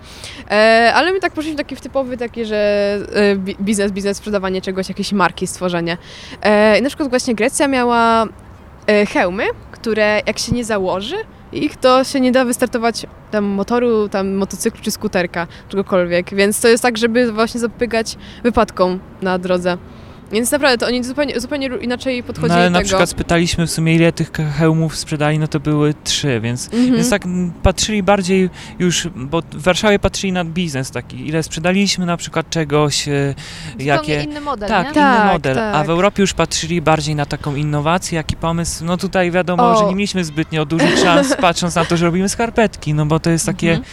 [0.50, 4.60] e, ale my tak poszliśmy taki w typowy taki, że e, bi- biznes, biznes, sprzedawanie
[4.60, 5.96] czegoś, jakieś marki, stworzenie.
[6.42, 8.26] E, i na przykład właśnie Grecja miała
[8.86, 11.16] e, hełmy, które jak się nie założy
[11.52, 16.68] ich, to się nie da wystartować tam motoru, tam motocyklu czy skuterka, czegokolwiek, więc to
[16.68, 19.76] jest tak, żeby właśnie zapobiegać wypadkom na drodze.
[20.32, 22.86] Więc naprawdę to oni zupełnie, zupełnie inaczej podchodzili No ale do na tego.
[22.86, 26.94] przykład spytaliśmy w sumie ile tych hełmów sprzedali, no to były trzy, więc, Mhm.
[26.94, 32.06] więc tak mm, patrzyli bardziej już, bo w Warszawie patrzyli na biznes taki, ile sprzedaliśmy
[32.06, 33.34] na przykład czegoś, e,
[33.70, 34.22] Zupełnie jakie...
[34.22, 34.90] inny model, Tak, nie?
[34.90, 35.58] inny Tak, model.
[35.58, 35.86] A tak.
[35.86, 38.84] w Europie już patrzyli bardziej na taką innowację, jaki pomysł.
[38.84, 39.78] No tutaj wiadomo, O.
[39.78, 43.30] że nie mieliśmy zbytnio dużych szans, patrząc na to, że robimy skarpetki, no bo to
[43.30, 43.70] jest takie.
[43.70, 43.84] Mhm.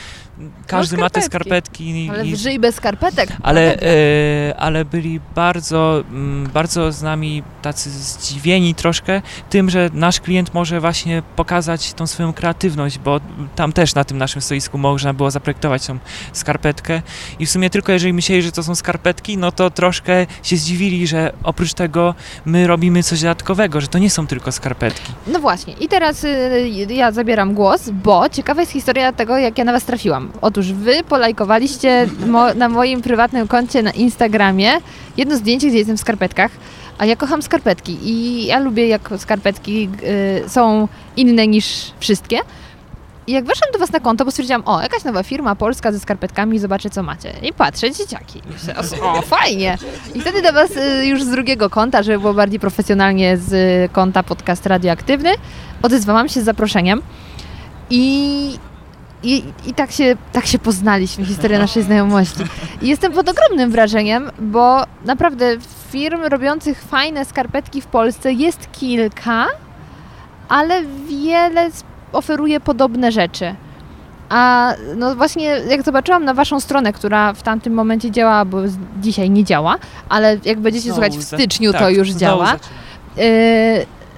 [0.68, 2.10] Każdy ma te skarpetki.
[2.14, 3.30] Ale i- żyj bez skarpetek.
[3.44, 10.20] ale, e, ale byli bardzo, mm, bardzo z nami tacy zdziwieni troszkę tym, że nasz
[10.22, 13.20] klient może właśnie pokazać tą swoją kreatywność, bo
[13.56, 15.98] tam też na tym naszym stoisku można było zaprojektować tą
[16.34, 17.02] skarpetkę
[17.40, 21.08] i w sumie tylko jeżeli myśleli, że to są skarpetki, no to troszkę się zdziwili,
[21.08, 25.12] że oprócz tego my robimy coś dodatkowego, że to nie są tylko skarpetki.
[25.28, 29.64] No właśnie, i teraz y, ja zabieram głos, bo ciekawa jest historia tego, jak ja
[29.64, 30.32] na Was trafiłam.
[30.58, 34.72] Otóż Wy polajkowaliście mo- na moim prywatnym koncie na Instagramie
[35.18, 36.52] jedno zdjęcie, gdzie jestem w skarpetkach.
[36.98, 39.90] A ja kocham skarpetki i ja lubię, jak skarpetki
[40.46, 42.40] y, są inne niż wszystkie.
[43.28, 46.00] I jak weszłam do Was na konto, bo stwierdziłam, o, jakaś nowa firma polska ze
[46.00, 47.34] skarpetkami, zobaczę co macie.
[47.44, 48.42] I patrzę, dzieciaki.
[49.02, 49.78] O, fajnie.
[50.16, 53.52] I wtedy do Was y, już z drugiego konta, żeby było bardziej profesjonalnie z
[53.92, 55.30] konta podcast radioaktywny,
[55.82, 57.02] odezwałam się z zaproszeniem.
[57.90, 58.60] I,
[59.24, 62.44] i, i tak, się, tak się poznaliśmy, historia naszej znajomości.
[62.82, 65.58] I jestem pod ogromnym wrażeniem, bo naprawdę
[65.92, 69.46] firm robiących fajne skarpetki w Polsce jest kilka,
[70.50, 71.70] ale wiele
[72.14, 73.56] oferuje podobne rzeczy.
[74.30, 78.58] A no właśnie, jak zobaczyłam na waszą stronę, która w tamtym momencie działała, bo
[79.02, 79.76] dzisiaj nie działa,
[80.10, 82.56] ale jak będziecie Znowu słuchać w styczniu, to tak, już znowu działa.
[83.18, 83.24] Yy,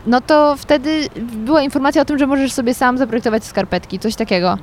[0.07, 4.57] no to wtedy była informacja o tym, że możesz sobie sam zaprojektować skarpetki, coś takiego.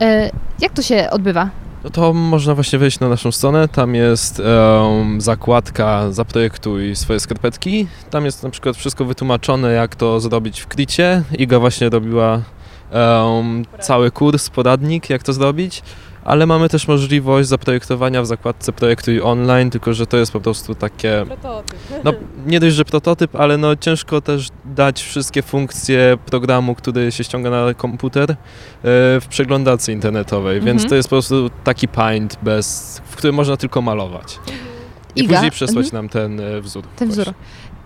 [0.00, 1.50] Yy, jak to się odbywa?
[1.84, 7.86] No to można właśnie wejść na naszą stronę, tam jest em, zakładka Zaprojektuj swoje skarpetki.
[8.10, 11.22] Tam jest na przykład wszystko wytłumaczone, jak to zrobić w Kricie.
[11.38, 12.42] Iga właśnie robiła
[12.90, 15.82] em, cały kurs, poradnik, jak to zrobić.
[16.24, 20.74] Ale mamy też możliwość zaprojektowania w zakładce Projektuj online, tylko że to jest po prostu
[20.74, 21.24] takie
[22.04, 22.12] no,
[22.46, 27.50] nie dość, że prototyp, ale no ciężko też dać wszystkie funkcje programu, który się ściąga
[27.50, 28.36] na komputer e,
[29.20, 30.78] w przeglądarce internetowej, Mhm.
[30.78, 34.38] więc to jest po prostu taki paint, bez, w którym można tylko malować.
[35.16, 36.04] I Iga, później przesłać mhm.
[36.04, 36.84] nam ten e, wzór.
[36.96, 37.34] Ten wzór.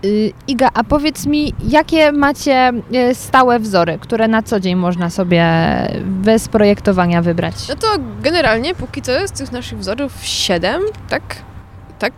[0.03, 5.09] Yy, Iga, a powiedz mi, jakie macie yy, stałe wzory, które na co dzień można
[5.09, 5.45] sobie
[6.05, 7.55] bez projektowania wybrać?
[7.69, 7.87] No to
[8.21, 11.23] generalnie póki co jest tych naszych wzorów 7, tak?
[11.99, 12.13] Tak?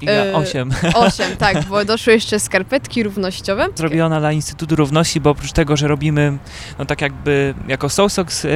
[0.00, 0.70] Iga, Eee, 8.
[0.94, 3.66] 8, tak, bo doszły jeszcze skarpetki równościowe.
[3.74, 6.38] Zrobiona dla Instytutu Równości, bo oprócz tego, że robimy
[6.78, 8.48] no tak jakby jako Soulsox e,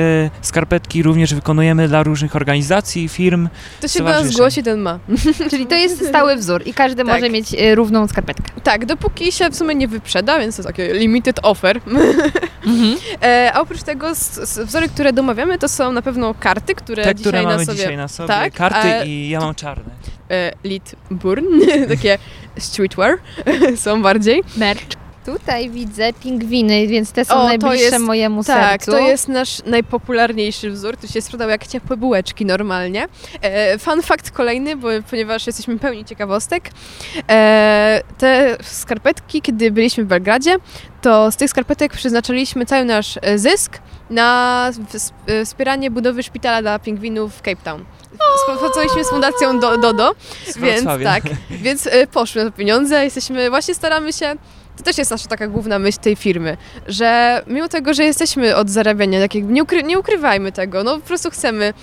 [0.42, 3.48] skarpetki, również wykonujemy dla różnych organizacji, firm.
[3.80, 4.98] To się do nas zgłosi, ten ma.
[5.50, 7.14] Czyli to jest stały wzór i każdy Tak.
[7.14, 8.60] może mieć yy, równą skarpetkę.
[8.62, 11.80] Tak, dopóki się w sumie nie wyprzeda, więc to takie limited offer.
[13.22, 14.12] E, a oprócz tego
[14.64, 17.78] wzory, które domawiamy, to są na pewno karty, które Te, dzisiaj które mamy na sobie...
[17.78, 18.28] dzisiaj na sobie.
[18.28, 19.90] Tak, Karty a- i ja mam czarne.
[20.30, 21.44] E, Lit Burn,
[21.88, 22.18] takie
[22.58, 23.18] streetwear
[23.76, 24.42] są bardziej.
[24.56, 24.99] Merch.
[25.26, 28.90] Tutaj widzę pingwiny, więc te są O, najbliższe jest- mojemu Tak, sercu.
[28.90, 33.08] to jest nasz najpopularniejszy wzór, tu się sprzedał jak ciepłe bułeczki normalnie.
[33.42, 36.70] E, fun fact kolejny, bo, ponieważ jesteśmy pełni ciekawostek.
[37.30, 40.56] E, te skarpetki, kiedy byliśmy w Belgradzie,
[41.02, 43.78] to z tych skarpetek przeznaczyliśmy cały nasz e, zysk
[44.10, 44.70] na
[45.26, 47.84] e, wspieranie budowy szpitala dla pingwinów w Cape Town.
[48.36, 50.12] Współpracowaliśmy z fundacją Do- Dodo,
[50.46, 53.04] Z więc tak, więc e, poszły na pieniądze.
[53.04, 54.34] Jesteśmy, właśnie staramy się,
[54.80, 58.70] to też jest nasza taka główna myśl tej firmy, że mimo tego, że jesteśmy od
[58.70, 61.74] zarabiania, tak jakby nie, ukry, nie ukrywajmy tego, no po prostu chcemy,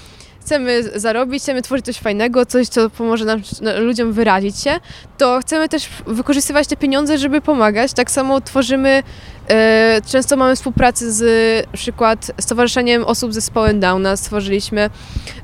[0.42, 4.80] chcemy zarobić, chcemy tworzyć coś fajnego, coś, co pomoże nam, no, ludziom wyrazić się,
[5.18, 7.94] to chcemy też wykorzystywać te pieniądze, żeby pomagać.
[7.94, 9.04] Tak samo tworzymy,
[9.50, 11.22] e, często mamy współpracę z
[11.66, 14.90] na przykład Stowarzyszeniem Osób z Zespołem Downa, stworzyliśmy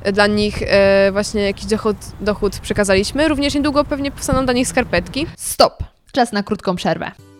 [0.02, 3.28] e, dla nich e, właśnie jakiś dochód, dochód przekazaliśmy.
[3.28, 5.26] Również niedługo pewnie powstaną dla nich skarpetki.
[5.36, 5.84] Stop.
[6.12, 7.33] Czas na krótką przerwę.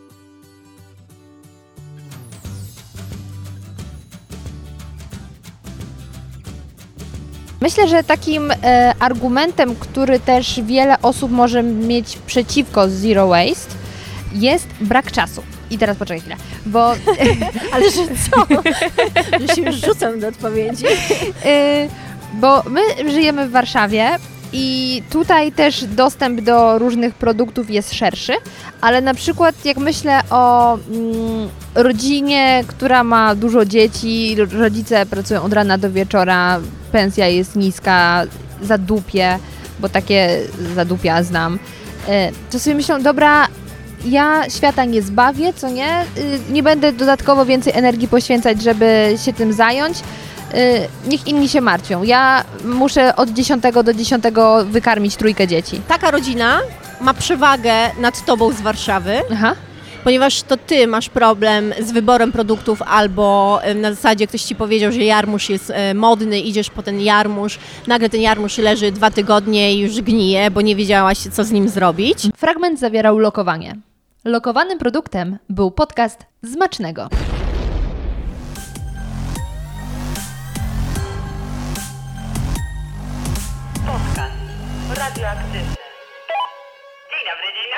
[7.60, 13.74] Myślę, że takim e, argumentem, który też wiele osób może mieć przeciwko Zero Waste,
[14.32, 15.42] jest brak czasu.
[15.70, 16.36] I teraz poczekaj chwilę,
[16.66, 16.94] bo
[17.74, 18.46] Ale że co?
[19.40, 20.86] Że się już rzucam do odpowiedzi.
[20.86, 21.88] Y,
[22.34, 24.10] bo my żyjemy w Warszawie
[24.56, 28.32] i tutaj też dostęp do różnych produktów jest szerszy,
[28.80, 35.42] ale na przykład jak myślę o mm, rodzinie, która ma dużo dzieci, ro- rodzice pracują
[35.42, 36.60] od rana do wieczora,
[36.92, 38.22] pensja jest niska,
[38.62, 39.38] zadupie,
[39.80, 40.40] bo takie
[40.74, 41.58] zadupia znam, y,
[42.50, 43.46] to sobie myślą, dobra,
[44.06, 46.02] ja świata nie zbawię, co nie?
[46.02, 49.98] Y, Nie będę dodatkowo więcej energii poświęcać, żeby się tym zająć.
[50.56, 52.02] Y, Niech inni się martwią.
[52.02, 54.24] Ja muszę od 10 do 10
[54.64, 55.80] wykarmić trójkę dzieci.
[55.88, 56.60] Taka rodzina
[57.00, 59.54] ma przewagę nad tobą z Warszawy, Aha.
[60.04, 65.04] ponieważ to ty masz problem z wyborem produktów albo na zasadzie ktoś ci powiedział, że
[65.04, 69.78] jarmuż jest e, modny, idziesz po ten jarmuż, nagle ten jarmuż leży dwa tygodnie i
[69.78, 72.18] już gnije, bo nie wiedziałaś co z nim zrobić.
[72.36, 73.76] Fragment zawierał lokowanie.
[74.24, 77.08] Lokowanym produktem był podcast Zmacznego.
[85.14, 85.46] Dzień dobry,
[87.10, 87.70] dzień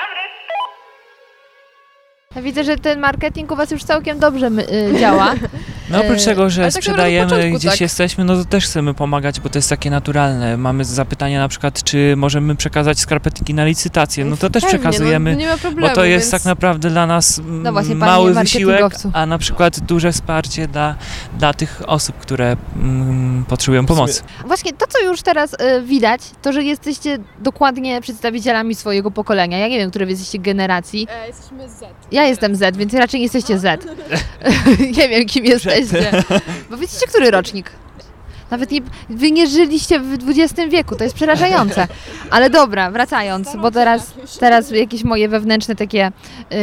[2.33, 2.43] dobry.
[2.43, 5.33] Widzę, że ten marketing u Was już całkiem dobrze y, działa.
[5.89, 7.81] No oprócz E, tego, że tak sprzedajemy początku, gdzieś tak.
[7.81, 10.57] jesteśmy, no to też chcemy pomagać, bo to jest takie naturalne.
[10.57, 15.31] Mamy zapytania na przykład, czy możemy przekazać skarpetki na licytację, no to też Pewnie, przekazujemy.
[15.31, 16.43] No, nie ma problemu, Bo to jest więc...
[16.43, 20.67] tak naprawdę dla nas mm, No właśnie, panie mały wysiłek, a na przykład duże wsparcie
[20.67, 20.95] dla,
[21.39, 24.23] dla tych osób, które mm, potrzebują pomocy.
[24.45, 29.57] Właśnie to, co już teraz y, widać, to, że jesteście dokładnie przedstawicielami swojego pokolenia.
[29.57, 31.07] Ja nie wiem, które wy jesteście generacji.
[31.23, 31.85] E, jesteśmy Z.
[32.11, 33.85] Ja jestem Z, więc raczej nie jesteście Z.
[34.97, 35.45] nie wiem, kim
[35.77, 36.23] jesteście.
[36.69, 37.71] Bo wiecie, który rocznik?
[38.51, 41.87] Nawet nie, wy nie żyliście w XX wieku, to jest przerażające.
[42.29, 46.11] Ale dobra, wracając, bo teraz, teraz jakieś moje wewnętrzne takie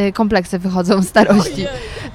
[0.09, 1.67] y, kompleksy wychodzą starości.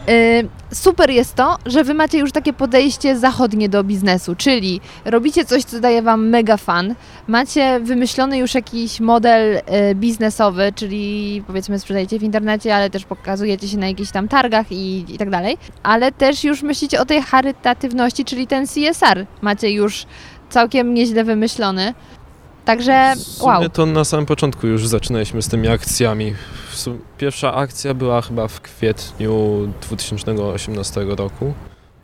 [0.10, 5.46] Y, super jest to, że wy macie już takie podejście zachodnie do biznesu, czyli robicie
[5.46, 6.96] coś, co daje wam mega fan,
[7.28, 9.62] macie wymyślony już jakiś model y,
[9.96, 15.06] biznesowy, czyli powiedzmy sprzedajecie w internecie, ale też pokazujecie się na jakichś tam targach i,
[15.10, 20.06] i tak dalej, ale też już myślicie o tej charytatywności, czyli ten CSR macie już
[20.50, 21.94] całkiem nieźle wymyślony.
[22.70, 23.70] Także wow.
[23.70, 26.36] to na samym początku już zaczynaliśmy z tymi akcjami.
[27.18, 31.54] Pierwsza akcja była chyba w kwietniu 2018 roku.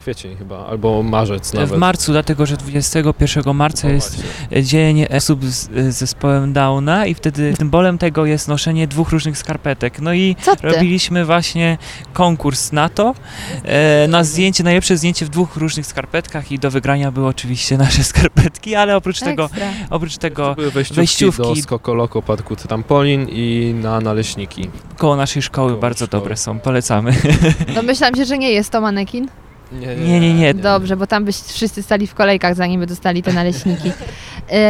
[0.05, 1.69] Kwiecień chyba, albo marzec nawet.
[1.69, 4.23] W marcu, dlatego że 21 marca O, jest
[4.63, 9.99] dzień osób z zespołem Downa i wtedy symbolem tego jest noszenie dwóch różnych skarpetek.
[10.01, 11.77] No i robiliśmy właśnie
[12.13, 13.15] konkurs na to,
[13.63, 18.03] e, na zdjęcie, najlepsze zdjęcie w dwóch różnych skarpetkach i do wygrania były oczywiście nasze
[18.13, 19.67] skarpetki, ale oprócz tego, Ekstra.
[19.89, 21.41] oprócz To tego były wejściówki, wejściówki.
[21.43, 24.69] do Skokoloko Parku Trampolin i na naleśniki.
[24.97, 26.21] koło naszej szkoły Koło bardzo szkoły.
[26.21, 27.13] dobre są, polecamy.
[27.75, 29.27] Domyślam się, że nie jest to manekin.
[29.71, 30.53] Nie, Nie, nie, nie.
[30.53, 33.91] Dobrze, bo tam byś wszyscy stali w kolejkach, zanim by dostali te naleśniki.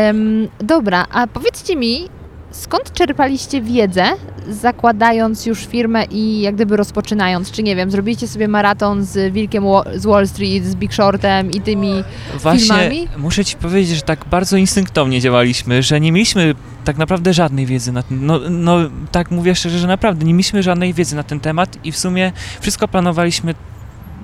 [0.10, 2.10] Ym, dobra, a powiedzcie mi,
[2.52, 4.06] skąd czerpaliście wiedzę,
[4.50, 7.52] zakładając już firmę i jak gdyby rozpoczynając?
[7.52, 9.64] Czy nie wiem, zrobiliście sobie maraton z Wilkiem
[9.96, 12.04] z Wall Street, z Big Shortem i tymi...
[12.40, 13.08] Właśnie filmami?
[13.18, 16.56] muszę ci powiedzieć, że tak bardzo instynktownie działaliśmy, że nie mieliśmy
[16.86, 18.78] tak naprawdę żadnej wiedzy na ten, no, no
[19.12, 22.32] tak mówię szczerze, że naprawdę nie mieliśmy żadnej wiedzy na ten temat i w sumie
[22.62, 23.56] wszystko planowaliśmy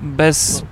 [0.02, 0.62] bez,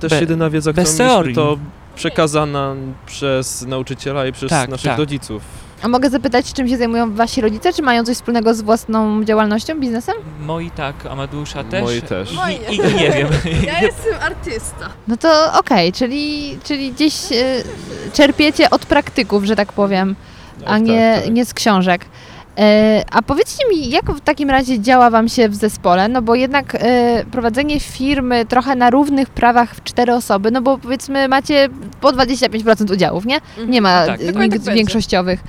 [0.00, 1.34] Też Be- jedyna wiedza, którą bez mieliśmy, teorii.
[1.34, 1.58] to
[1.96, 2.74] przekazana
[3.06, 4.98] przez nauczyciela i przez Tak, naszych tak.
[4.98, 5.42] rodziców.
[5.82, 7.72] A mogę zapytać, czym się zajmują wasi rodzice?
[7.72, 10.14] Czy mają coś wspólnego z własną działalnością, biznesem?
[10.40, 11.82] moi tak, Amadeusza też.
[11.82, 12.32] Moi też.
[12.32, 13.28] I, Moi i, i nie wiem.
[13.66, 14.88] Ja jestem artysta.
[15.08, 17.62] No to okej, czyli, czyli gdzieś y,
[18.12, 20.16] czerpiecie od praktyków, że tak powiem.
[20.64, 21.34] a Tak, nie, tak, tak.
[21.34, 22.04] nie z książek.
[22.58, 26.08] E, a powiedzcie mi, jak w takim razie działa Wam się w zespole?
[26.08, 30.78] No bo jednak e, prowadzenie firmy trochę na równych prawach w cztery osoby, no bo
[30.78, 31.68] powiedzmy macie
[32.00, 33.40] po 25% udziałów, nie?
[33.66, 35.40] Nie ma Tak, nikt tak większościowych.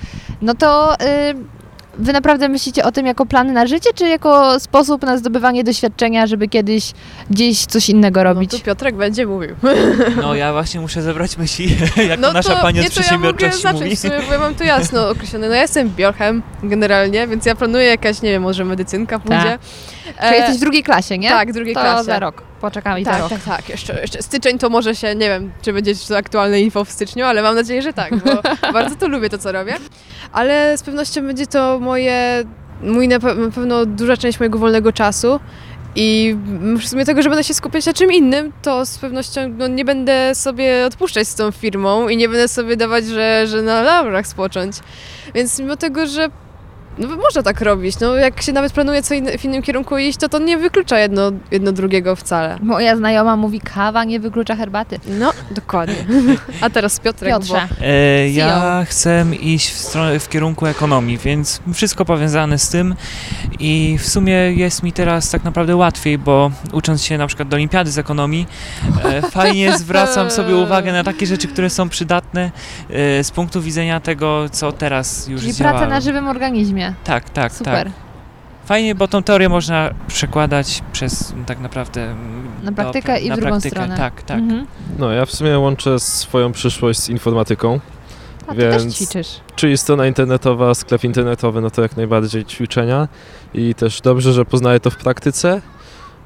[0.42, 1.34] No to e,
[1.98, 6.26] Wy naprawdę myślicie o tym jako plan na życie, czy jako sposób na zdobywanie doświadczenia,
[6.26, 6.92] żeby kiedyś
[7.30, 8.52] gdzieś coś innego robić?
[8.52, 9.56] No tu Piotrek będzie mówił.
[10.22, 11.76] No ja właśnie muszę zebrać myśli,
[12.08, 13.96] jak No to nasza to, pani nie, od to ja mogę przedsiębiorczości zacząć mówi.
[13.96, 15.48] w sumie, bo ja mam to jasno określone.
[15.48, 19.58] No ja jestem biochem generalnie, więc ja planuję jakaś, nie wiem, może medycynka pójdzie.
[20.28, 21.28] Czy jesteś w drugiej klasie, nie?
[21.28, 22.04] Tak, w drugiej to klasie.
[22.04, 22.42] za rok.
[22.60, 23.68] Poczekamy za Tak, tak, tak.
[23.68, 27.24] Jeszcze, jeszcze styczeń to może się, nie wiem, czy będzie to aktualne info w styczniu,
[27.24, 28.42] ale mam nadzieję, że tak, bo
[28.72, 29.76] bardzo to lubię to, co robię.
[30.32, 32.44] Ale z pewnością będzie to moje,
[32.82, 35.40] mój na pewno duża część mojego wolnego czasu.
[35.98, 36.36] I
[36.78, 39.84] w sumie tego, że będę się skupiać na czym innym, to z pewnością no, nie
[39.84, 44.26] będę sobie odpuszczać z tą firmą i nie będę sobie dawać, że, że na laurach
[44.26, 44.76] spocząć.
[45.34, 46.28] Więc mimo tego, że
[46.98, 50.18] no, można tak robić, no jak się nawet planuje co inne, w innym kierunku iść,
[50.18, 52.58] to to nie wyklucza jedno, jedno drugiego wcale.
[52.62, 55.00] Moja znajoma mówi, kawa nie wyklucza herbaty.
[55.06, 55.94] No, dokładnie.
[56.60, 58.84] A teraz Piotrek, Piotrze, E, ja CEO.
[58.84, 62.94] chcę iść w, stronę, w kierunku ekonomii, więc wszystko powiązane z tym
[63.60, 67.54] i w sumie jest mi teraz tak naprawdę łatwiej, bo ucząc się na przykład do
[67.56, 68.46] olimpiady z ekonomii,
[69.04, 72.50] e, fajnie zwracam sobie uwagę na takie rzeczy, które są przydatne
[72.90, 75.78] e, z punktu widzenia tego, co teraz już czyli zdziałałem.
[75.78, 76.85] praca na żywym organizmie.
[77.04, 77.84] Tak, tak, Super.
[77.86, 77.92] tak.
[78.64, 82.16] Fajnie, bo tą teorię można przekładać przez m, tak naprawdę m,
[82.62, 83.70] Na do praktykę pra- i w na drugą praktykę.
[83.76, 83.96] stronę.
[83.96, 84.38] Tak, tak.
[84.38, 84.66] Mhm.
[84.98, 87.80] No, ja w sumie łączę swoją przyszłość z informatyką,
[88.46, 89.40] A ty też Więc- ćwiczysz.
[89.56, 93.08] czyli strona internetowa, sklep internetowy, no to jak najbardziej ćwiczenia
[93.54, 95.60] i też dobrze, że poznaję to w praktyce,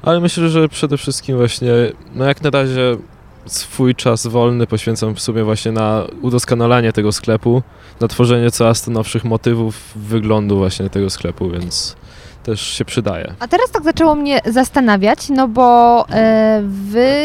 [0.01, 1.71] ale myślę, że przede wszystkim właśnie,
[2.15, 2.97] no jak na razie
[3.45, 7.61] swój czas wolny poświęcam w sumie właśnie na udoskonalanie tego sklepu,
[7.99, 11.95] na tworzenie coraz to nowszych motywów wyglądu właśnie tego sklepu, więc
[12.43, 13.33] też się przydaje.
[13.39, 17.15] A teraz tak zaczęło mnie zastanawiać, no bo e, wy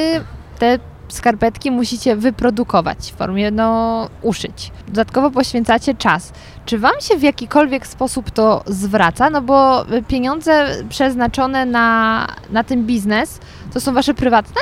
[0.59, 4.72] te skarpetki musicie wyprodukować w formie, no, uszyć.
[4.88, 6.33] Dodatkowo poświęcacie czas.
[6.66, 9.31] Czy wam się w jakikolwiek sposób to zwraca?
[9.31, 13.40] No bo pieniądze przeznaczone na, na ten biznes
[13.72, 14.61] to są wasze prywatne?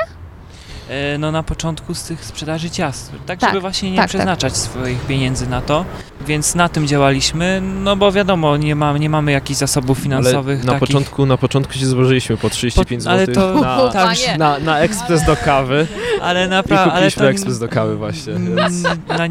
[0.89, 4.09] E, no na początku z tych sprzedaży ciast, tak, Tak, żeby właśnie nie tak, tak.
[4.09, 5.85] przeznaczać swoich pieniędzy na to,
[6.27, 10.63] więc na tym działaliśmy, no bo wiadomo, nie, ma, nie mamy jakichś zasobów Ale finansowych
[10.63, 10.79] na takich.
[10.87, 14.79] początku, na początku się złożyliśmy po 35 Po- ale zł to- na, tak, na, na
[14.79, 15.87] ekspres do kawy
[16.21, 18.33] ale i naprawdę, ale kupiliśmy to ekspres do kawy właśnie.
[18.33, 18.83] Więc...
[19.07, 19.27] Na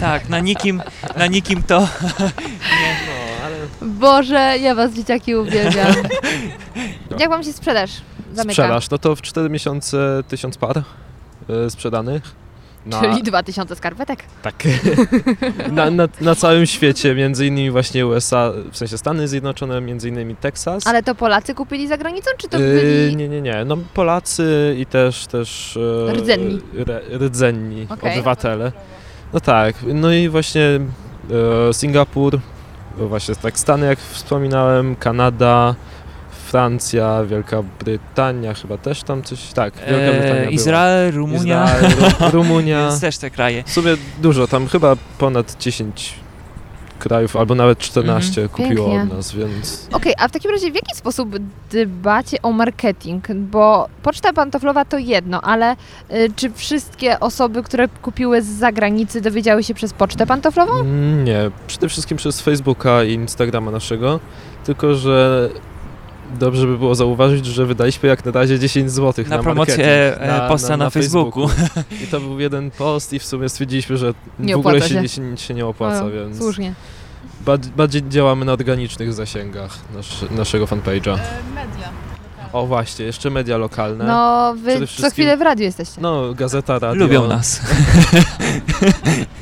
[0.00, 0.82] tak, na nikim,
[1.16, 1.88] na nikim to
[3.82, 5.94] Boże, ja was dzieciaki uwielbiam.
[7.20, 7.90] Jak wam się sprzedaż
[8.34, 8.52] zamyka?
[8.52, 10.82] Sprzedaż, no to w 4 miesiące 1000 par
[11.48, 12.22] e, sprzedanych.
[12.86, 14.24] Na, Czyli 2000 skarpetek.
[14.42, 14.54] Tak.
[15.72, 20.36] na, na, na całym świecie, między innymi właśnie USA, w sensie Stany Zjednoczone, między innymi
[20.36, 20.86] Teksas.
[20.86, 23.16] Ale to Polacy kupili za granicą, czy to Yy, byli...
[23.16, 23.64] nie, nie, nie.
[23.64, 26.60] No Polacy i też też e, Rdzenni.
[26.86, 28.12] Re, rdzenni Okej.
[28.12, 28.72] obywatele.
[29.32, 30.80] No tak, no i właśnie
[31.70, 32.38] e, Singapur,
[32.96, 35.74] właśnie tak Stany jak wspominałem, Kanada,
[36.54, 40.50] Francja, Wielka Brytania chyba też tam coś, tak, Wielka Brytania e, była.
[40.50, 42.88] Izrael, Rumunia, Izrael, Ru, Rumunia.
[42.88, 43.62] więc też te kraje.
[43.66, 46.14] W sumie dużo, tam chyba ponad 10
[46.98, 49.08] krajów, albo nawet 14 kupiło Mhm.
[49.08, 49.12] Pięknie.
[49.12, 49.88] od nas, więc...
[49.92, 51.36] Okej, a w takim razie w jaki sposób
[51.72, 53.24] dbacie o marketing?
[53.34, 55.72] Bo poczta pantoflowa to jedno, ale
[56.12, 60.72] y, czy wszystkie osoby, które kupiły z zagranicy dowiedziały się przez pocztę pantoflową?
[60.80, 64.20] Mm, Nie, przede wszystkim przez Facebooka i Instagrama naszego,
[64.64, 65.48] tylko że
[66.38, 70.44] dobrze by było zauważyć, że wydaliśmy jak na razie 10 zł Na na, promocję, marketing,
[70.44, 71.48] e, posta na Facebooku.
[72.04, 75.20] I to był jeden post i w sumie stwierdziliśmy, że Nie w ogóle się, się.
[75.20, 76.74] nie- się, nie opłaca, O, więc Słusznie.
[77.76, 81.18] bardziej działamy na organicznych zasięgach nasz, naszego fanpage'a.
[81.54, 81.88] Media.
[82.52, 84.04] O właśnie, jeszcze media lokalne.
[84.04, 86.00] No, wy co chwilę w radiu jesteście.
[86.00, 86.94] No, gazeta, radio.
[87.04, 87.60] Lubią nas.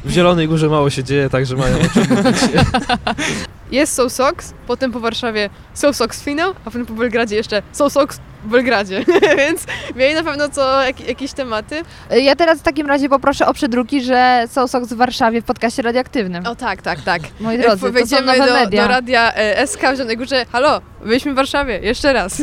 [0.05, 2.37] W Zielonej Górze mało się dzieje, także mają o czym mówić.
[3.70, 7.90] Jest So Sox, potem po Warszawie So Sox Finał, a potem po Belgradzie jeszcze So
[7.90, 9.05] Sox w Belgradzie.
[9.38, 9.64] Więc
[9.96, 11.83] mieli na pewno co jak, jakieś tematy.
[12.12, 15.44] Y, Ja teraz w takim razie poproszę o przedruki, że są sok w Warszawie w
[15.44, 16.46] podcaście radioaktywnym.
[16.46, 17.22] O tak, tak, tak.
[17.40, 18.83] Moi drodzy, to są Wejdziemy nowe do, media.
[18.83, 20.46] do radia e, SK w Zielonej Górze.
[20.53, 22.42] Halo, byliśmy w Warszawie, jeszcze raz.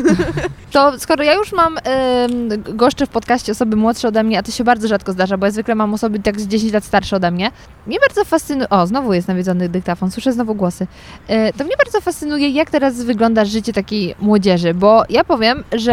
[0.72, 1.78] To skoro ja już mam
[2.58, 5.52] goszczę w podcaście osoby młodsze ode mnie, a to się bardzo rzadko zdarza, bo ja
[5.52, 7.50] zwykle mam osoby tak z 10 lat starsze ode mnie,
[7.86, 8.68] mnie bardzo fascynuje...
[8.68, 10.86] O, znowu jest nawiedzony dyktafon, słyszę znowu głosy.
[11.30, 15.85] Y, to mnie bardzo fascynuje, jak teraz wygląda życie takiej młodzieży, bo ja powiem, że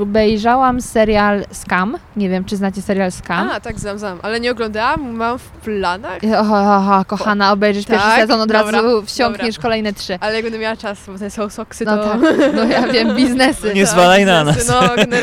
[0.00, 1.98] obejrzałam serial Scam.
[2.16, 3.50] Nie wiem, czy znacie serial Scam.
[3.50, 4.18] A, tak, znam, znam.
[4.22, 6.18] Ale nie oglądałam, mam w planach.
[6.38, 8.20] Oho, oho, kochana, obejrzysz pierwszy Tak?
[8.20, 9.62] sezon, od Dobra, razu wsiąkniesz dobra.
[9.62, 10.18] kolejne trzy.
[10.20, 12.04] Ale jak będę miała czas, bo te są soksy, No to...
[12.04, 12.20] tak,
[12.54, 13.72] no ja wiem, biznesy.
[13.74, 14.68] Nie zwalaj na nas.
[14.68, 14.80] No.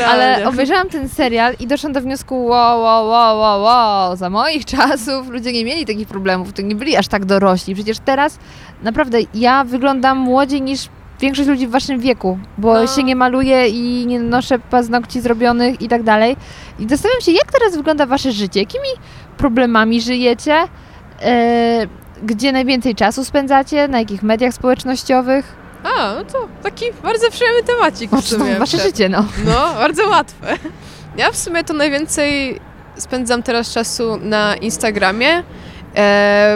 [0.08, 4.64] Ale obejrzałam ten serial i doszłam do wniosku, wow, wow, wow, wow, wow, za moich
[4.64, 7.74] czasów ludzie nie mieli takich problemów, to nie byli aż tak dorośli.
[7.74, 8.38] Przecież teraz
[8.82, 10.88] naprawdę ja wyglądam młodziej niż
[11.20, 12.86] większość ludzi w waszym wieku, bo No.
[12.86, 16.36] się nie maluję i nie noszę paznokci zrobionych i tak dalej.
[16.78, 18.88] I zastanawiam się, jak teraz wygląda wasze życie, jakimi
[19.36, 20.54] problemami żyjecie,
[21.22, 21.86] e,
[22.22, 25.56] gdzie najwięcej czasu spędzacie, na jakich mediach społecznościowych.
[25.84, 29.24] A, no to taki bardzo przyjemny temacik O, w czy to wasze życie, no.
[29.44, 30.56] No, bardzo łatwe.
[31.16, 32.60] Ja w sumie to najwięcej
[32.96, 35.42] spędzam teraz czasu na Instagramie,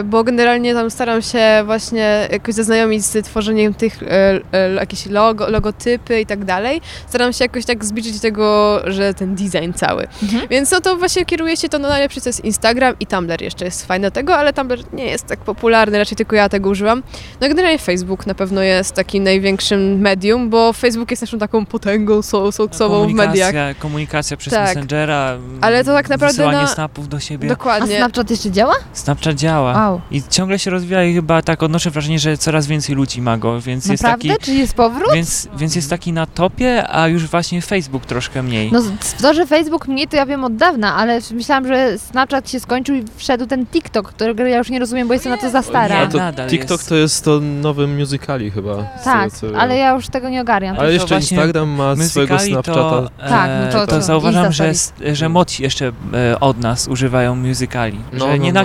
[0.05, 5.49] bo generalnie tam staram się właśnie jakoś zaznajomić z tworzeniem tych e, e, jakieś logo,
[5.49, 6.81] logotypy i tak dalej.
[7.07, 10.07] Staram się jakoś tak zbliżyć tego, że ten design cały.
[10.23, 10.47] Mhm.
[10.49, 13.65] Więc no to właśnie kieruje się to no najlepsze to jest Instagram i Tumblr jeszcze
[13.65, 17.03] jest fajne tego, ale Tumblr nie jest tak popularny, raczej tylko ja tego używam.
[17.41, 22.21] No generalnie Facebook na pewno jest takim największym medium, bo Facebook jest naszą taką potęgą
[22.21, 23.51] so, soksową w mediach.
[23.51, 24.67] Komunikacja, komunikacja przez Tak.
[24.67, 27.47] Messengera, Ale to tak naprawdę wysyłanie na- snapów do siebie.
[27.47, 27.97] A Dokładnie.
[27.97, 28.73] Snapchat jeszcze działa?
[28.93, 29.73] Snapchat działa.
[29.73, 30.01] Wow.
[30.11, 33.61] I ciągle się rozwija i chyba tak odnoszę wrażenie, że coraz więcej ludzi ma go,
[33.61, 34.29] więc jest Naprawdę?
[34.29, 34.45] taki...
[34.45, 35.13] Czy jest powrót?
[35.13, 38.71] Więc, więc jest taki na topie, a już właśnie Facebook troszkę mniej.
[38.71, 38.81] No
[39.21, 42.95] to, że Facebook mniej, to ja wiem od dawna, ale myślałam, że Snapchat się skończył
[42.95, 46.05] i wszedł ten TikTok, którego ja już nie rozumiem, bo jestem na to za stara.
[46.05, 46.89] Nie, to nadal TikTok jest.
[46.89, 48.75] to jest to nowy musicali chyba.
[49.03, 50.75] tak, tego, co ale ja już tego nie ogarniam.
[50.79, 52.73] Ale to jeszcze Instagram ma swojego Snapchata.
[52.73, 54.73] to, Tak, no to- e, to to zauważam, że,
[55.13, 57.99] że moci jeszcze e, od nas używają musicali.
[58.13, 58.59] No, że no, nie no.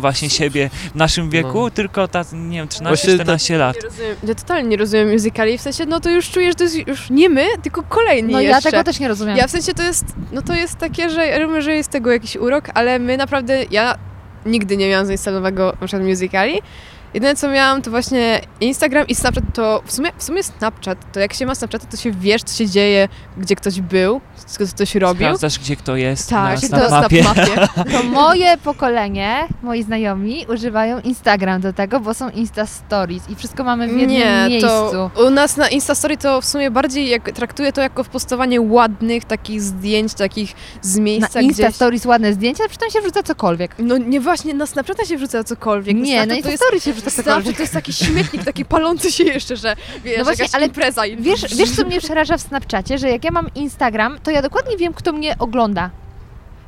[0.00, 1.70] Właśnie siebie w naszym wieku, No.
[1.70, 3.76] tylko ta, nie wiem, Właśnie 13-14 lat.
[3.76, 6.64] Nie rozumiem, ja totalnie nie rozumiem musicali, w sensie, no to już czuję, że to
[6.64, 8.70] jest już nie my, tylko kolejni No ja jeszcze.
[8.70, 9.36] tego też nie rozumiem.
[9.36, 12.12] Ja w sensie to jest, no to jest takie, że ja rozumiem, że jest tego
[12.12, 13.94] jakiś urok, ale my naprawdę, ja
[14.46, 16.62] nigdy nie miałam zainstalowanego na przykład musicali
[17.14, 21.20] Jedyne co miałam to właśnie Instagram i Snapchat to w sumie, w sumie Snapchat, to
[21.20, 24.94] jak się ma Snapchat, to się wiesz, co się dzieje, gdzie ktoś był, co ktoś
[24.94, 25.26] robił.
[25.26, 27.22] Sprawdzasz, gdzie kto jest Tak, na to Snapmapie.
[27.22, 27.68] Snapmapie.
[27.92, 33.64] To moje pokolenie, moi znajomi używają Instagram do tego, bo są Insta Stories i wszystko
[33.64, 34.68] mamy w jednym Nie, miejscu.
[34.68, 39.24] to u nas na Instastory to w sumie bardziej jak traktuję to jako postowanie ładnych
[39.24, 41.76] takich zdjęć, takich z Na miejsca Insta gdzieś.
[41.76, 43.74] Stories ładne zdjęcia, a przy tym się wrzuca cokolwiek.
[43.78, 45.96] No nie właśnie, na Snapchata się wrzuca cokolwiek.
[45.96, 47.56] Nie, Snapchat na Insta Stories się wrzuca Snapchat cokolwiek.
[47.56, 51.02] to jest taki śmietnik, taki palący się jeszcze, że wiesz, No właśnie, jakaś ale impreza.
[51.18, 52.98] Wiesz, wiesz, co mnie przeraża w Snapchacie?
[52.98, 55.90] Że jak ja mam Instagram, to ja dokładnie wiem, kto mnie ogląda.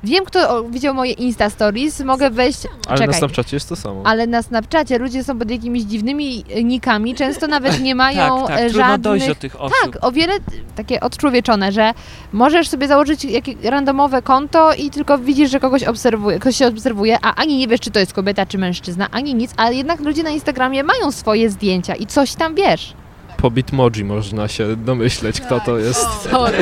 [0.04, 2.58] Wiem, kto widział moje Insta Stories, mogę wejść...
[2.86, 3.06] Ale Czekaj.
[3.06, 4.02] na Snapchacie jest to samo.
[4.04, 8.48] Ale na Snapchacie ludzie są pod jakimiś dziwnymi e, nikami, często nawet nie mają Tak,
[8.48, 9.00] tak, e, trudno żadnych...
[9.00, 9.76] dojść do tych osób.
[9.82, 10.32] Tak, o wiele
[10.74, 11.92] takie odczłowieczone, że
[12.32, 17.18] możesz sobie założyć jakieś randomowe konto i tylko widzisz, że kogoś obserwuje, ktoś się obserwuje,
[17.22, 20.22] a ani nie wiesz, czy to jest kobieta, czy mężczyzna, ani nic, a jednak ludzie
[20.22, 22.94] na Instagramie mają swoje zdjęcia i coś tam wiesz.
[23.42, 26.06] Po Bitmoji można się domyśleć, kto to jest.
[26.30, 26.58] Sorry.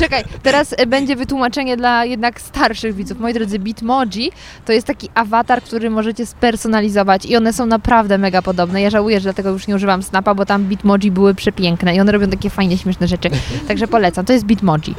[0.00, 3.20] Czekaj, teraz e, będzie wytłumaczenie dla jednak starszych widzów.
[3.20, 4.32] Moi drodzy, Bitmoji
[4.64, 8.82] to jest taki awatar, który możecie spersonalizować i one są naprawdę mega podobne.
[8.82, 12.12] Ja żałuję, że dlatego już nie używam Snapa, bo tam Bitmoji były przepiękne i one
[12.12, 13.30] robią takie fajnie śmieszne rzeczy.
[13.68, 14.94] Także polecam, to jest Bitmoji.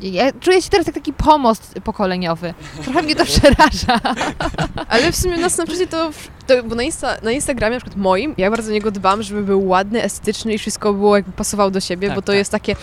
[0.00, 2.54] Ja czuję się teraz jak taki pomost pokoleniowy.
[2.84, 4.00] Trochę mnie to przeraża.
[4.88, 6.10] Ale w sumie na Snapchacie to,
[6.46, 9.42] to bo na, Insta, na Instagramie, na przykład moim, ja bardzo o niego dbam, żeby
[9.42, 12.36] był ładny, estetyczny i wszystko było jakby pasowało do siebie, Tak, bo to tak.
[12.36, 12.76] jest takie,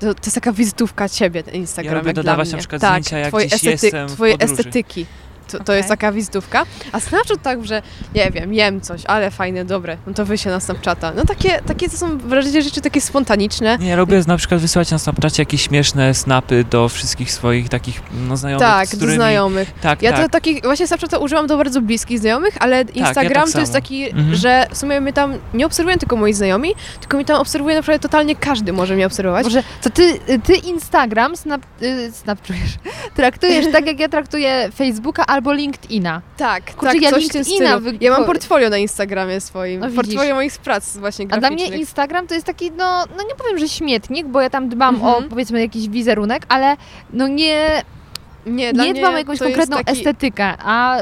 [0.00, 1.92] to, to jest taka wizytówka ciebie, ten Instagram.
[1.94, 2.52] Ja lubię jak dla dodawać mnie.
[2.52, 5.06] na przykład tak, zdjęcia, jak twoje gdzieś jestem w Twoje estetyki.
[5.48, 6.62] To, to jest taka wizytówka.
[6.92, 7.82] A Snapchat tak, że
[8.14, 11.12] nie wiem, jem coś, ale fajne, dobre, no to wyjście na Snapchata.
[11.16, 13.78] No takie, takie to są wrażenie rzeczy takie spontaniczne.
[13.78, 18.02] Nie, ja lubię na przykład wysyłać na Snapchacie jakieś śmieszne snapy do wszystkich swoich takich
[18.28, 19.16] no, znajomych, Tak, z do którymi...
[19.16, 19.70] znajomych.
[19.82, 20.22] Tak, Ja tak.
[20.22, 24.10] to takich, właśnie Snapchata używam do bardzo bliskich znajomych, ale Instagram tak to jest taki,
[24.10, 24.34] Mhm.
[24.34, 27.98] że w sumie mnie tam nie obserwują tylko moi znajomi, tylko mi tam obserwuje naprawdę
[27.98, 29.44] totalnie każdy może mnie obserwować.
[29.44, 32.70] Może to ty, ty Instagram snap, y, snapczujesz,
[33.16, 36.22] traktujesz tak, jak ja traktuję Facebooka albo LinkedIna.
[36.36, 39.90] Tak, Kurczę, tak, ja coś LinkedIna wy- Ja mam po- portfolio na Instagramie swoim, No
[39.90, 41.70] portfolio moich prac właśnie A dla graficznych.
[41.70, 45.02] mnie Instagram to jest taki, no, no nie powiem, że śmietnik, bo ja tam dbam
[45.02, 45.28] o Mhm.
[45.30, 46.76] powiedzmy jakiś wizerunek, ale
[47.12, 47.82] no nie,
[48.46, 49.92] nie, nie dbam o jakąś konkretną taki...
[49.98, 50.96] estetykę, a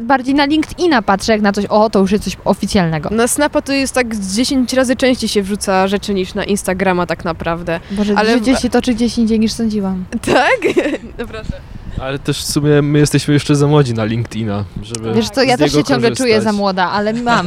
[0.00, 3.10] bardziej na LinkedIna patrzę jak na coś, o to już jest coś oficjalnego.
[3.10, 7.06] Na Snapa to jest tak z 10 razy częściej się wrzuca rzeczy niż na Instagrama
[7.06, 7.80] tak naprawdę.
[7.90, 10.04] Boże, ale- życie się toczy gdzieś indziej niż sądziłam.
[10.34, 10.58] Tak?
[11.18, 11.52] Naprawdę.
[12.00, 15.56] Ale też w sumie my jesteśmy jeszcze za młodzi na LinkedIna, żeby Wiesz co, ja
[15.56, 16.42] też się ciągle czuję korzystać.
[16.54, 17.46] za młoda, ale mam.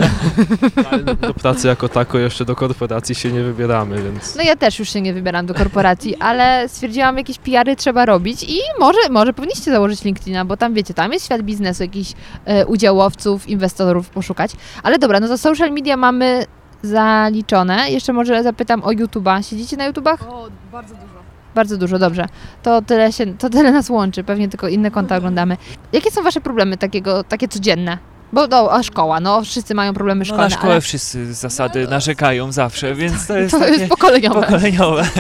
[0.91, 4.35] Ale do pracy jako tako jeszcze do korporacji się nie wybieramy, więc...
[4.35, 8.43] No ja też już się nie wybieram do korporacji, ale stwierdziłam, jakieś PR-y trzeba robić
[8.43, 12.13] i może, może powinniście założyć LinkedIna, bo tam wiecie, tam jest świat biznesu, jakichś
[12.45, 14.51] e, udziałowców, inwestorów poszukać.
[14.83, 16.45] Ale dobra, no to social media mamy
[16.83, 17.91] zaliczone.
[17.91, 19.49] Jeszcze może zapytam o YouTube'a.
[19.49, 20.21] Siedzicie na YouTubach?
[20.29, 21.20] O, bardzo dużo.
[21.55, 22.25] Bardzo dużo, dobrze.
[22.63, 25.57] To tyle, się, to tyle nas łączy, pewnie tylko inne konta oglądamy.
[25.93, 27.97] Jakie są wasze problemy takiego, takie codzienne?
[28.33, 31.37] Bo no, a szkoła, no wszyscy mają problemy No, szkolne, na szkołę ale wszyscy z
[31.37, 34.41] zasady narzekają zawsze, więc to jest to jest pokoleniowe.
[34.41, 35.03] pokoleniowe.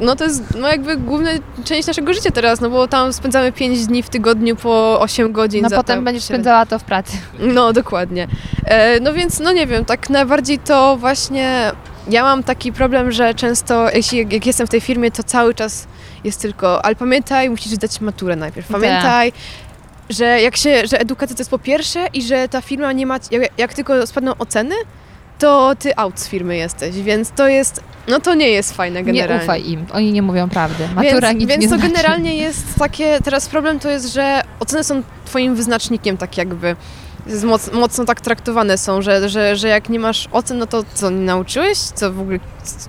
[0.00, 1.30] No to jest no jakby główna
[1.64, 5.62] część naszego życia teraz, no bo tam spędzamy 5 dni w tygodniu po 8 godzin.
[5.62, 7.16] No potem te będziesz spędzała to w pracy.
[7.38, 8.28] No, dokładnie.
[8.64, 11.72] E, no więc, no nie wiem, tak najbardziej to właśnie
[12.10, 15.86] ja mam taki problem, że często, jeśli, jak jestem w tej firmie, to cały czas
[16.24, 18.68] jest tylko, ale pamiętaj, musisz zdać maturę najpierw.
[18.68, 18.80] Tak.
[18.80, 19.32] Pamiętaj,
[20.10, 23.18] że jak się, że edukacja to jest po pierwsze i że ta firma nie ma,
[23.30, 24.74] jak, jak tylko spadną oceny,
[25.38, 29.34] to ty out z firmy jesteś, więc to jest, no to nie jest fajne generalnie.
[29.36, 30.88] Nie ufaj im, oni nie mówią prawdy.
[30.94, 31.92] Matura więc, nic więc nie to znaczy.
[31.92, 36.76] generalnie jest takie, teraz problem to jest, że oceny są twoim wyznacznikiem tak jakby.
[37.44, 41.10] Moc, mocno tak traktowane są, że, że, że jak nie masz ocen, no to co,
[41.10, 41.78] nie nauczyłeś?
[41.78, 42.38] Co w ogóle,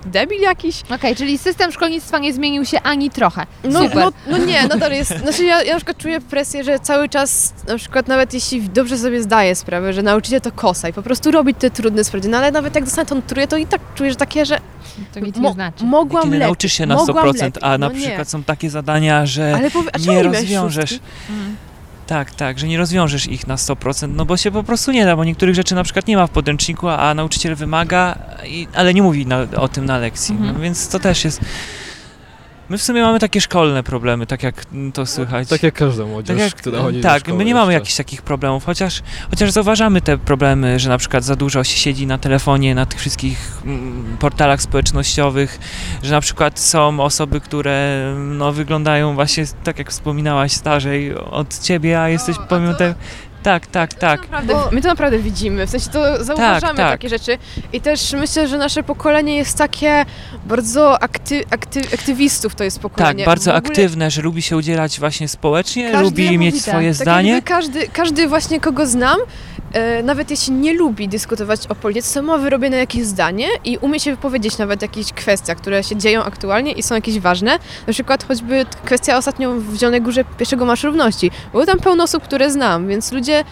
[0.06, 0.84] debil jakiś?
[0.96, 3.46] Okej, czyli system szkolnictwa nie zmienił się ani trochę.
[3.64, 3.98] No, Super.
[3.98, 7.54] no, no nie, nadal jest, znaczy ja, ja na przykład czuję presję, że cały czas,
[7.68, 11.32] na przykład nawet jeśli dobrze sobie zdaję sprawę, że nauczyciel to kosa i po prostu
[11.32, 14.16] robi te trudne sprawdziany, ale nawet jak dostanę tą trójkę, to i tak czuję, że
[14.16, 14.60] takie, że
[15.14, 15.84] to nic nie znaczy.
[15.86, 17.52] mogłam lepiej, nauczysz się na mogłam 100%, lepiej.
[17.62, 18.02] a na no nie.
[18.02, 20.90] przykład są takie zadania, że ale powie, nie rozwiążesz.
[20.90, 21.08] szóstki?
[22.08, 25.16] Tak, tak, że nie rozwiążesz ich na 100%, no bo się po prostu nie da,
[25.16, 29.02] bo niektórych rzeczy na przykład nie ma w podręczniku, a, nauczyciel wymaga, i, ale nie
[29.02, 30.54] mówi na, o tym na lekcji, Mhm.
[30.54, 31.42] no, więc to też jest...
[32.70, 35.50] My w sumie mamy takie szkolne problemy, tak jak to słychać.
[35.50, 37.82] Tak jak każda młodzież, Tak jak- która chodzi Tak, szkoły my nie mamy jeszcze.
[37.82, 42.08] jakichś takich problemów, chociaż, chociaż zauważamy te problemy, że na przykład za dużo się siedzi
[42.08, 45.60] na telefonie, na tych wszystkich mm, portalach społecznościowych,
[46.04, 52.02] że na przykład są osoby, które no, wyglądają właśnie tak jak wspominałaś starzej od ciebie,
[52.02, 52.96] a jesteś pomimo tego...
[53.44, 54.22] Tak, tak, tak.
[54.22, 56.92] Naprawdę, Bo- my to naprawdę widzimy, w sensie to zauważamy tak.
[56.92, 57.38] takie rzeczy
[57.74, 60.06] i też myślę, że nasze pokolenie jest takie
[60.46, 63.24] bardzo akty, akty, aktywistów to jest pokolenie.
[63.24, 66.64] Tak, bardzo ogóle aktywne, że lubi się udzielać właśnie społecznie, Każdy lubi mieć tak.
[66.64, 67.42] swoje Tak zdanie.
[67.42, 69.18] każdy, każdy właśnie kogo znam,
[70.04, 74.58] nawet jeśli nie lubi dyskutować o polityce, ma wyrobione jakieś zdanie i umie się wypowiedzieć
[74.58, 77.60] nawet w jakichś kwestiach, które się dzieją aktualnie i są jakieś ważne.
[77.88, 81.32] Na przykład choćby kwestia ostatnio w Zielonej Górze pierwszego Marszu Równości.
[81.52, 83.44] Było tam pełno osób, które znam, więc ludzie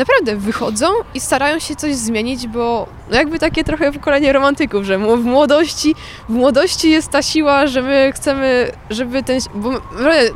[0.00, 4.98] naprawdę wychodzą i starają się coś zmienić, bo no jakby takie trochę pokolenie romantyków, że
[4.98, 5.94] w młodości,
[6.28, 9.70] w młodości jest ta siła, że my chcemy, żeby ten, bo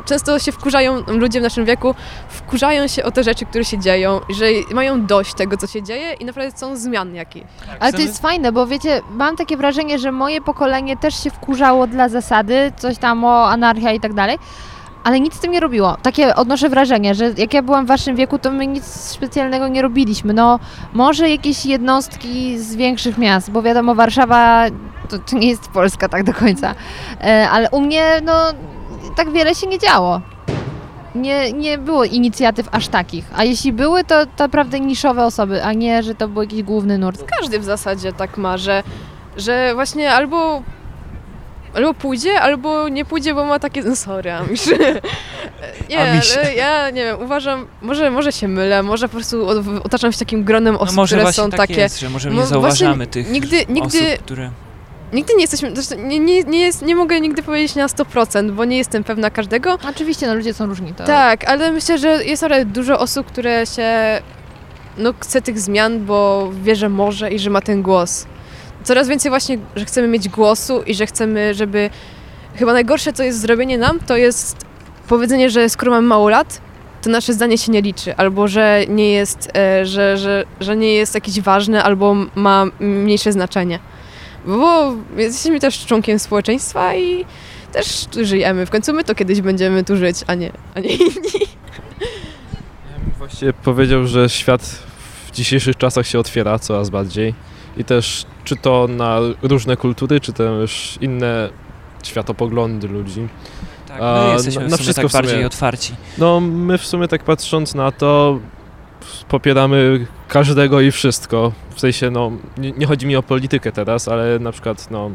[0.05, 1.95] często się wkurzają ludzie w naszym wieku,
[2.29, 6.13] wkurzają się o te rzeczy, które się dzieją, że mają dość tego, co się dzieje
[6.13, 7.43] i naprawdę chcą zmian jakieś.
[7.81, 11.87] Ale to jest fajne, bo wiecie, mam takie wrażenie, że moje pokolenie też się wkurzało
[11.87, 14.39] dla zasady, coś tam o anarchia i tak dalej,
[15.05, 15.97] ale nic z tym nie robiło.
[16.03, 19.83] Takie odnoszę wrażenie, że jak ja byłam w waszym wieku, to my nic specjalnego nie
[19.83, 20.35] robiliśmy.
[20.35, 20.61] No,
[20.93, 24.67] może jakieś jednostki z większych miast, bo wiadomo, Warszawa
[25.09, 26.75] to, to nie jest Polska tak do końca,
[27.21, 28.33] e, ale u mnie, no,
[29.17, 30.21] tak wiele się nie działo.
[31.15, 35.73] Nie, nie było inicjatyw aż takich, a jeśli były, to, to naprawdę niszowe osoby, a
[35.73, 37.25] nie, że to był jakiś główny nurt.
[37.39, 38.83] Każdy w zasadzie tak ma, że,
[39.37, 40.63] że właśnie albo
[41.75, 44.67] albo pójdzie, albo nie pójdzie, bo ma takie, no sorry, Amisz.
[45.91, 49.47] nie, ale ja nie wiem, uważam, może, może się mylę, może po prostu
[49.85, 51.75] otaczam się takim gronem No osób, może które są tak takie...
[51.75, 54.51] jest, że może No nie zauważamy tych nigdy- nigdy- osób, które...
[55.13, 58.65] Nigdy nie jesteśmy, zresztą nie, nie, nie, jest, nie mogę nigdy powiedzieć na 100%, bo
[58.65, 60.95] nie jestem pewna każdego, Oczywiście, no ludzie są różni.
[60.95, 61.05] To...
[61.05, 63.93] Tak, ale myślę, że jest naprawdę dużo osób, które się
[64.99, 68.27] no, chce tych zmian, bo wie, że może i że ma ten głos.
[68.85, 71.91] Coraz więcej właśnie, że chcemy mieć głosu i że chcemy, żeby...
[72.57, 74.57] Chyba najgorsze, co jest zrobienie nam, to jest
[75.09, 76.61] powiedzenie, że skoro mamy mało lat,
[77.03, 80.95] to nasze zdanie się nie liczy, albo że nie jest, e, że, że, że nie
[80.95, 83.79] jest jakieś ważne, albo ma mniejsze znaczenie.
[84.47, 87.25] Bo jesteśmy też członkiem społeczeństwa i
[87.73, 88.67] też tu żyjemy.
[88.67, 91.47] W końcu my to kiedyś będziemy tu żyć, a nie, a nie inni.
[93.19, 94.63] Właściwie powiedział, że świat
[95.27, 97.35] w dzisiejszych czasach się otwiera coraz bardziej
[97.77, 101.49] i też czy to na różne kultury, czy też inne
[102.03, 103.29] światopoglądy ludzi.
[103.89, 105.23] Tak, A, my jesteśmy na- w na sumie wszystko tak w sumie.
[105.23, 105.95] bardziej otwarci.
[106.19, 108.39] No my w sumie tak patrząc na to
[109.29, 111.53] popieramy każdego i wszystko.
[111.75, 115.11] W sensie no nie, nie chodzi mi o politykę teraz, ale na przykład no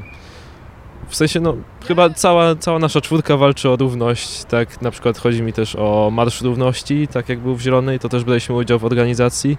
[1.07, 1.55] w sensie no
[1.87, 6.09] chyba cała, cała nasza czwórka walczy o równość, tak na przykład chodzi mi też o
[6.13, 9.57] Marsz Równości, tak jak był w Zielonej, to też braliśmy udział w organizacji,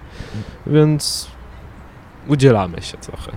[0.67, 1.27] więc
[2.27, 3.31] udzielamy się trochę.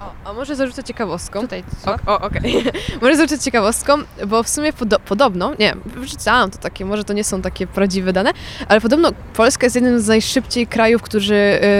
[0.00, 1.40] O, a może zarzucę ciekawostką?
[1.40, 2.64] Tutaj, O, o okej.
[3.02, 3.94] może zarzucę ciekawostką,
[4.26, 8.12] bo w sumie podo- podobno, nie, wyczytałam to takie, może to nie są takie prawdziwe
[8.12, 8.30] dane,
[8.68, 11.34] ale podobno Polska jest jednym z najszybciej krajów, którzy,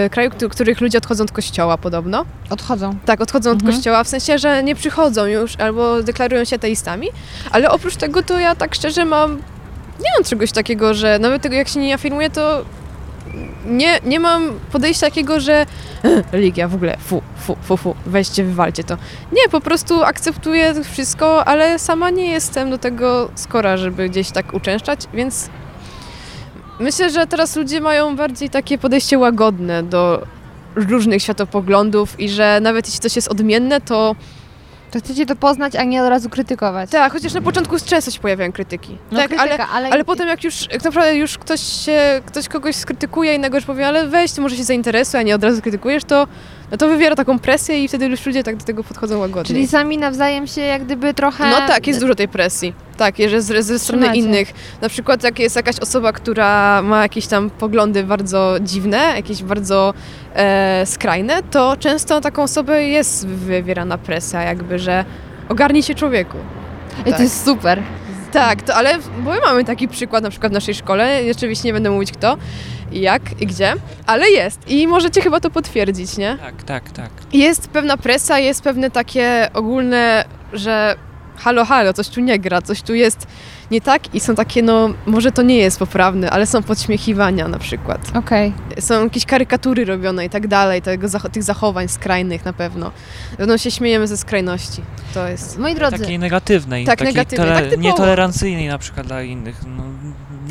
[0.05, 2.25] y, krajów, któ- których ludzie odchodzą od kościoła podobno.
[2.49, 2.95] Odchodzą.
[3.05, 3.73] Tak, odchodzą od Mhm.
[3.75, 7.07] kościoła, w sensie, że nie przychodzą już albo deklarują się ateistami,
[7.51, 9.31] ale oprócz tego to ja tak szczerze mam,
[9.99, 12.65] nie mam czegoś takiego, że nawet tego jak się nie afirmuję, to
[13.65, 15.65] nie, nie mam podejścia takiego, że
[16.31, 18.97] religia w ogóle, fu, fu, fu, fu, weźcie, wywalcie to.
[19.31, 24.53] Nie, po prostu akceptuję wszystko, ale sama nie jestem do tego skora, żeby gdzieś tak
[24.53, 25.49] uczęszczać, więc
[26.79, 30.27] myślę, że teraz ludzie mają bardziej takie podejście łagodne do
[30.75, 34.15] różnych światopoglądów i że nawet jeśli coś jest odmienne, to
[34.91, 36.89] To chcecie to poznać, a nie od razu krytykować.
[36.89, 38.97] tak, chociaż na początku często się pojawiają krytyki.
[39.11, 42.47] No, tak, ale, krytyka, ale, ale potem jak już jak naprawdę już ktoś się, ktoś
[42.47, 45.61] kogoś skrytykuje innego już powie, ale weź, ty może się zainteresuj, a nie od razu
[45.61, 46.27] krytykujesz, to,
[46.71, 49.55] no to wywiera taką presję i wtedy już ludzie tak do tego podchodzą łagodnie.
[49.55, 51.49] Czyli sami nawzajem się jak gdyby trochę...
[51.49, 52.73] No tak, jest dużo tej presji.
[52.97, 54.19] Tak, że ze, ze strony Trzymacie.
[54.19, 54.53] innych.
[54.81, 59.93] Na przykład jak jest jakaś osoba, która ma jakieś tam poglądy bardzo dziwne, jakieś bardzo
[60.35, 65.05] e, skrajne, to często taką osobę jest wywierana presja jakby, że
[65.49, 66.37] ogarnij się człowieku.
[66.97, 67.19] Ej, to tak.
[67.19, 67.83] jest super.
[68.31, 71.73] Tak, to, ale bo my mamy taki przykład na przykład w naszej szkole, oczywiście nie
[71.73, 72.37] będę mówić kto,
[72.91, 73.73] jak i gdzie,
[74.05, 76.37] ale jest i możecie chyba to potwierdzić, nie?
[76.37, 77.09] Tak, tak, tak.
[77.33, 80.95] Jest pewna presja, jest pewne takie ogólne, że
[81.37, 83.27] halo, halo, coś tu nie gra, coś tu jest
[83.71, 87.59] nie tak i są takie, no może to nie jest poprawne, ale są podśmiechiwania na
[87.59, 88.01] przykład.
[88.15, 88.53] Okej.
[88.79, 92.91] Są jakieś karykatury robione i tak dalej, tego, tych zachowań skrajnych na pewno.
[93.31, 94.81] Na pewno się śmiejemy ze skrajności,
[95.13, 95.57] to jest...
[95.57, 97.81] Moi drodzy, Takiej negatywnej, Tak, takiej negatywnej, tole- tak typowo.
[97.87, 99.61] nietolerancyjnej na przykład dla innych.
[99.67, 99.83] No,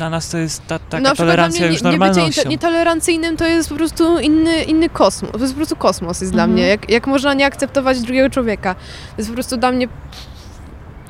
[0.01, 2.41] dla nas to jest ta, taka na przykład tolerancja dla już nie, nie bycie normalnością.
[2.41, 5.31] niete- nietolerancyjnym to jest po prostu inny, inny kosmos.
[5.31, 6.53] To jest po prostu kosmos jest dla Mhm.
[6.53, 6.67] mnie.
[6.67, 8.73] Jak, jak można nie akceptować drugiego człowieka?
[8.75, 9.87] To jest po prostu dla mnie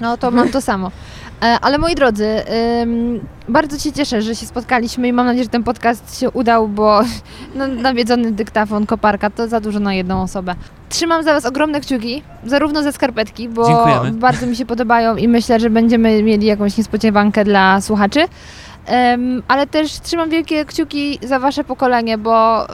[0.01, 0.91] no to mam to samo.
[1.41, 2.27] E, Ale moi drodzy,
[3.49, 7.01] bardzo się cieszę, że się spotkaliśmy i mam nadzieję, że ten podcast się udał, bo
[7.55, 10.55] no, nawiedzony dyktafon koparka to za dużo na jedną osobę.
[10.89, 14.11] Trzymam za Was ogromne kciuki, zarówno ze skarpetki, bo Dziękujemy.
[14.19, 18.19] bardzo mi się podobają i myślę, że będziemy mieli jakąś niespodziewankę dla słuchaczy.
[18.85, 22.65] Em, ale też trzymam wielkie kciuki za Wasze pokolenie, bo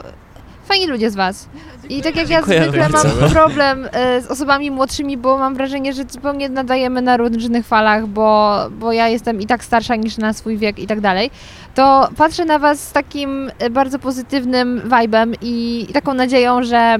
[0.68, 1.48] fajni ludzie z Was.
[1.88, 6.04] I tak jak ja zwykle mam problem e, z osobami młodszymi, bo mam wrażenie, że
[6.08, 10.56] zupełnie nadajemy na różnych falach, bo, bo ja jestem i tak starsza niż na swój
[10.56, 11.30] wiek i tak dalej,
[11.74, 16.96] to patrzę na Was z takim e, bardzo pozytywnym vibem i, i taką nadzieją, że,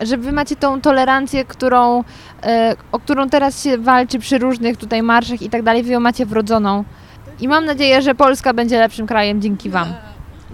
[0.00, 2.04] że Wy macie tą tolerancję, którą,
[2.42, 6.00] e, o którą teraz się walczy przy różnych tutaj marszach i tak dalej, Wy ją
[6.00, 6.84] macie wrodzoną.
[7.40, 9.88] I mam nadzieję, że Polska będzie lepszym krajem dzięki Wam.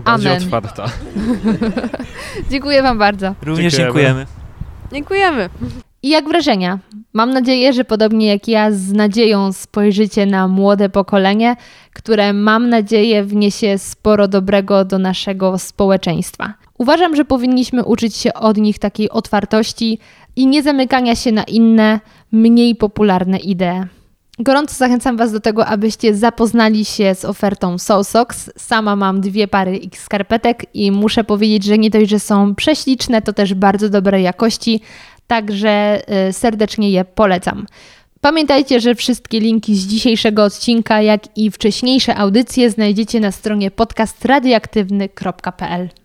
[0.04, 0.42] Bardziej Amen.
[0.42, 0.86] otwarta.
[2.50, 3.34] Dziękuję Wam bardzo.
[3.42, 4.26] Również Dziękujemy.
[4.92, 5.48] dziękujemy.
[5.50, 5.50] Dziękujemy.
[6.02, 6.78] I jak wrażenia?
[7.12, 11.56] Mam nadzieję, że podobnie jak ja z nadzieją spojrzycie na młode pokolenie,
[11.92, 16.54] które mam nadzieję wniesie sporo dobrego do naszego społeczeństwa.
[16.78, 19.98] Uważam, że powinniśmy uczyć się od nich takiej otwartości
[20.36, 22.00] i nie zamykania się na inne,
[22.32, 23.86] mniej popularne idee.
[24.38, 28.50] Gorąco zachęcam Was do tego, abyście zapoznali się z ofertą Socks.
[28.56, 33.22] Sama mam dwie pary ich skarpetek i muszę powiedzieć, że nie dość, że są prześliczne,
[33.22, 34.80] to też bardzo dobrej jakości,
[35.26, 37.66] także y, serdecznie je polecam.
[38.20, 46.03] Pamiętajcie, że wszystkie linki z dzisiejszego odcinka, jak i wcześniejsze audycje znajdziecie na stronie podcastradioaktywny.pl.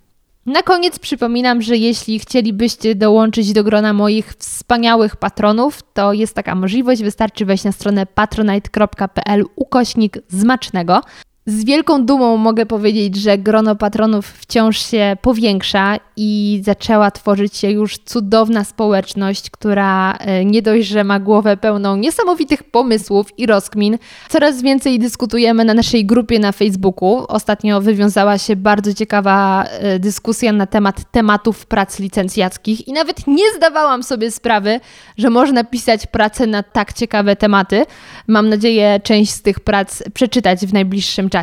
[0.49, 6.55] Na koniec przypominam, że jeśli chcielibyście dołączyć do grona moich wspaniałych patronów, to jest taka
[6.55, 7.03] możliwość.
[7.03, 11.01] Wystarczy wejść na stronę patronite.pl ukośnik zmacznego.
[11.49, 17.71] Z wielką dumą mogę powiedzieć, że grono patronów wciąż się powiększa i zaczęła tworzyć się
[17.71, 23.97] już cudowna społeczność, która e, nie dość, że ma głowę pełną niesamowitych pomysłów i rozkmin.
[24.29, 27.25] Coraz więcej dyskutujemy na naszej grupie na Facebooku.
[27.27, 33.53] Ostatnio wywiązała się bardzo ciekawa e, dyskusja na temat tematów prac licencjackich i nawet nie
[33.57, 34.79] zdawałam sobie sprawy,
[35.17, 37.85] że można pisać pracę na tak ciekawe tematy.
[38.27, 41.38] Mam nadzieję część z tych prac przeczytać w najbliższym czasie.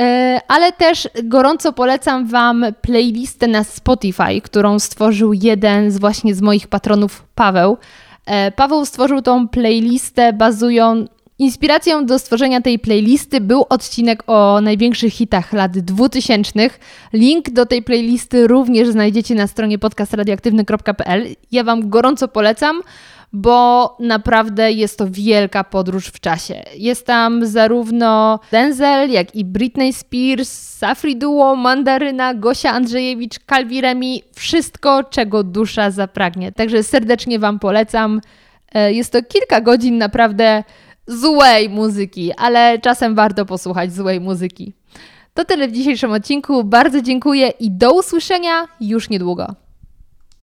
[0.00, 6.40] E, Ale też gorąco polecam Wam playlistę na Spotify, którą stworzył jeden z właśnie z
[6.40, 7.76] moich patronów, Paweł.
[8.26, 11.04] E, Paweł stworzył tą playlistę bazują.
[11.38, 16.70] Inspiracją do stworzenia tej playlisty był odcinek o największych hitach lat 2000.
[17.12, 21.26] Link do tej playlisty również znajdziecie na stronie podcastradioaktywny.pl.
[21.52, 22.80] Ja Wam gorąco polecam,
[23.32, 26.62] bo naprawdę jest to wielka podróż w czasie.
[26.76, 34.22] Jest tam zarówno Denzel, jak i Britney Spears, Safri Duo, Mandaryna, Gosia Andrzejewicz, Calvi Remi,
[34.34, 36.52] wszystko, czego dusza zapragnie.
[36.52, 38.20] Także serdecznie Wam polecam.
[38.74, 40.64] E, Jest to kilka godzin naprawdę
[41.06, 44.72] złej muzyki, ale czasem warto posłuchać złej muzyki.
[45.34, 46.64] To tyle w dzisiejszym odcinku.
[46.64, 49.54] Bardzo dziękuję i do usłyszenia już niedługo.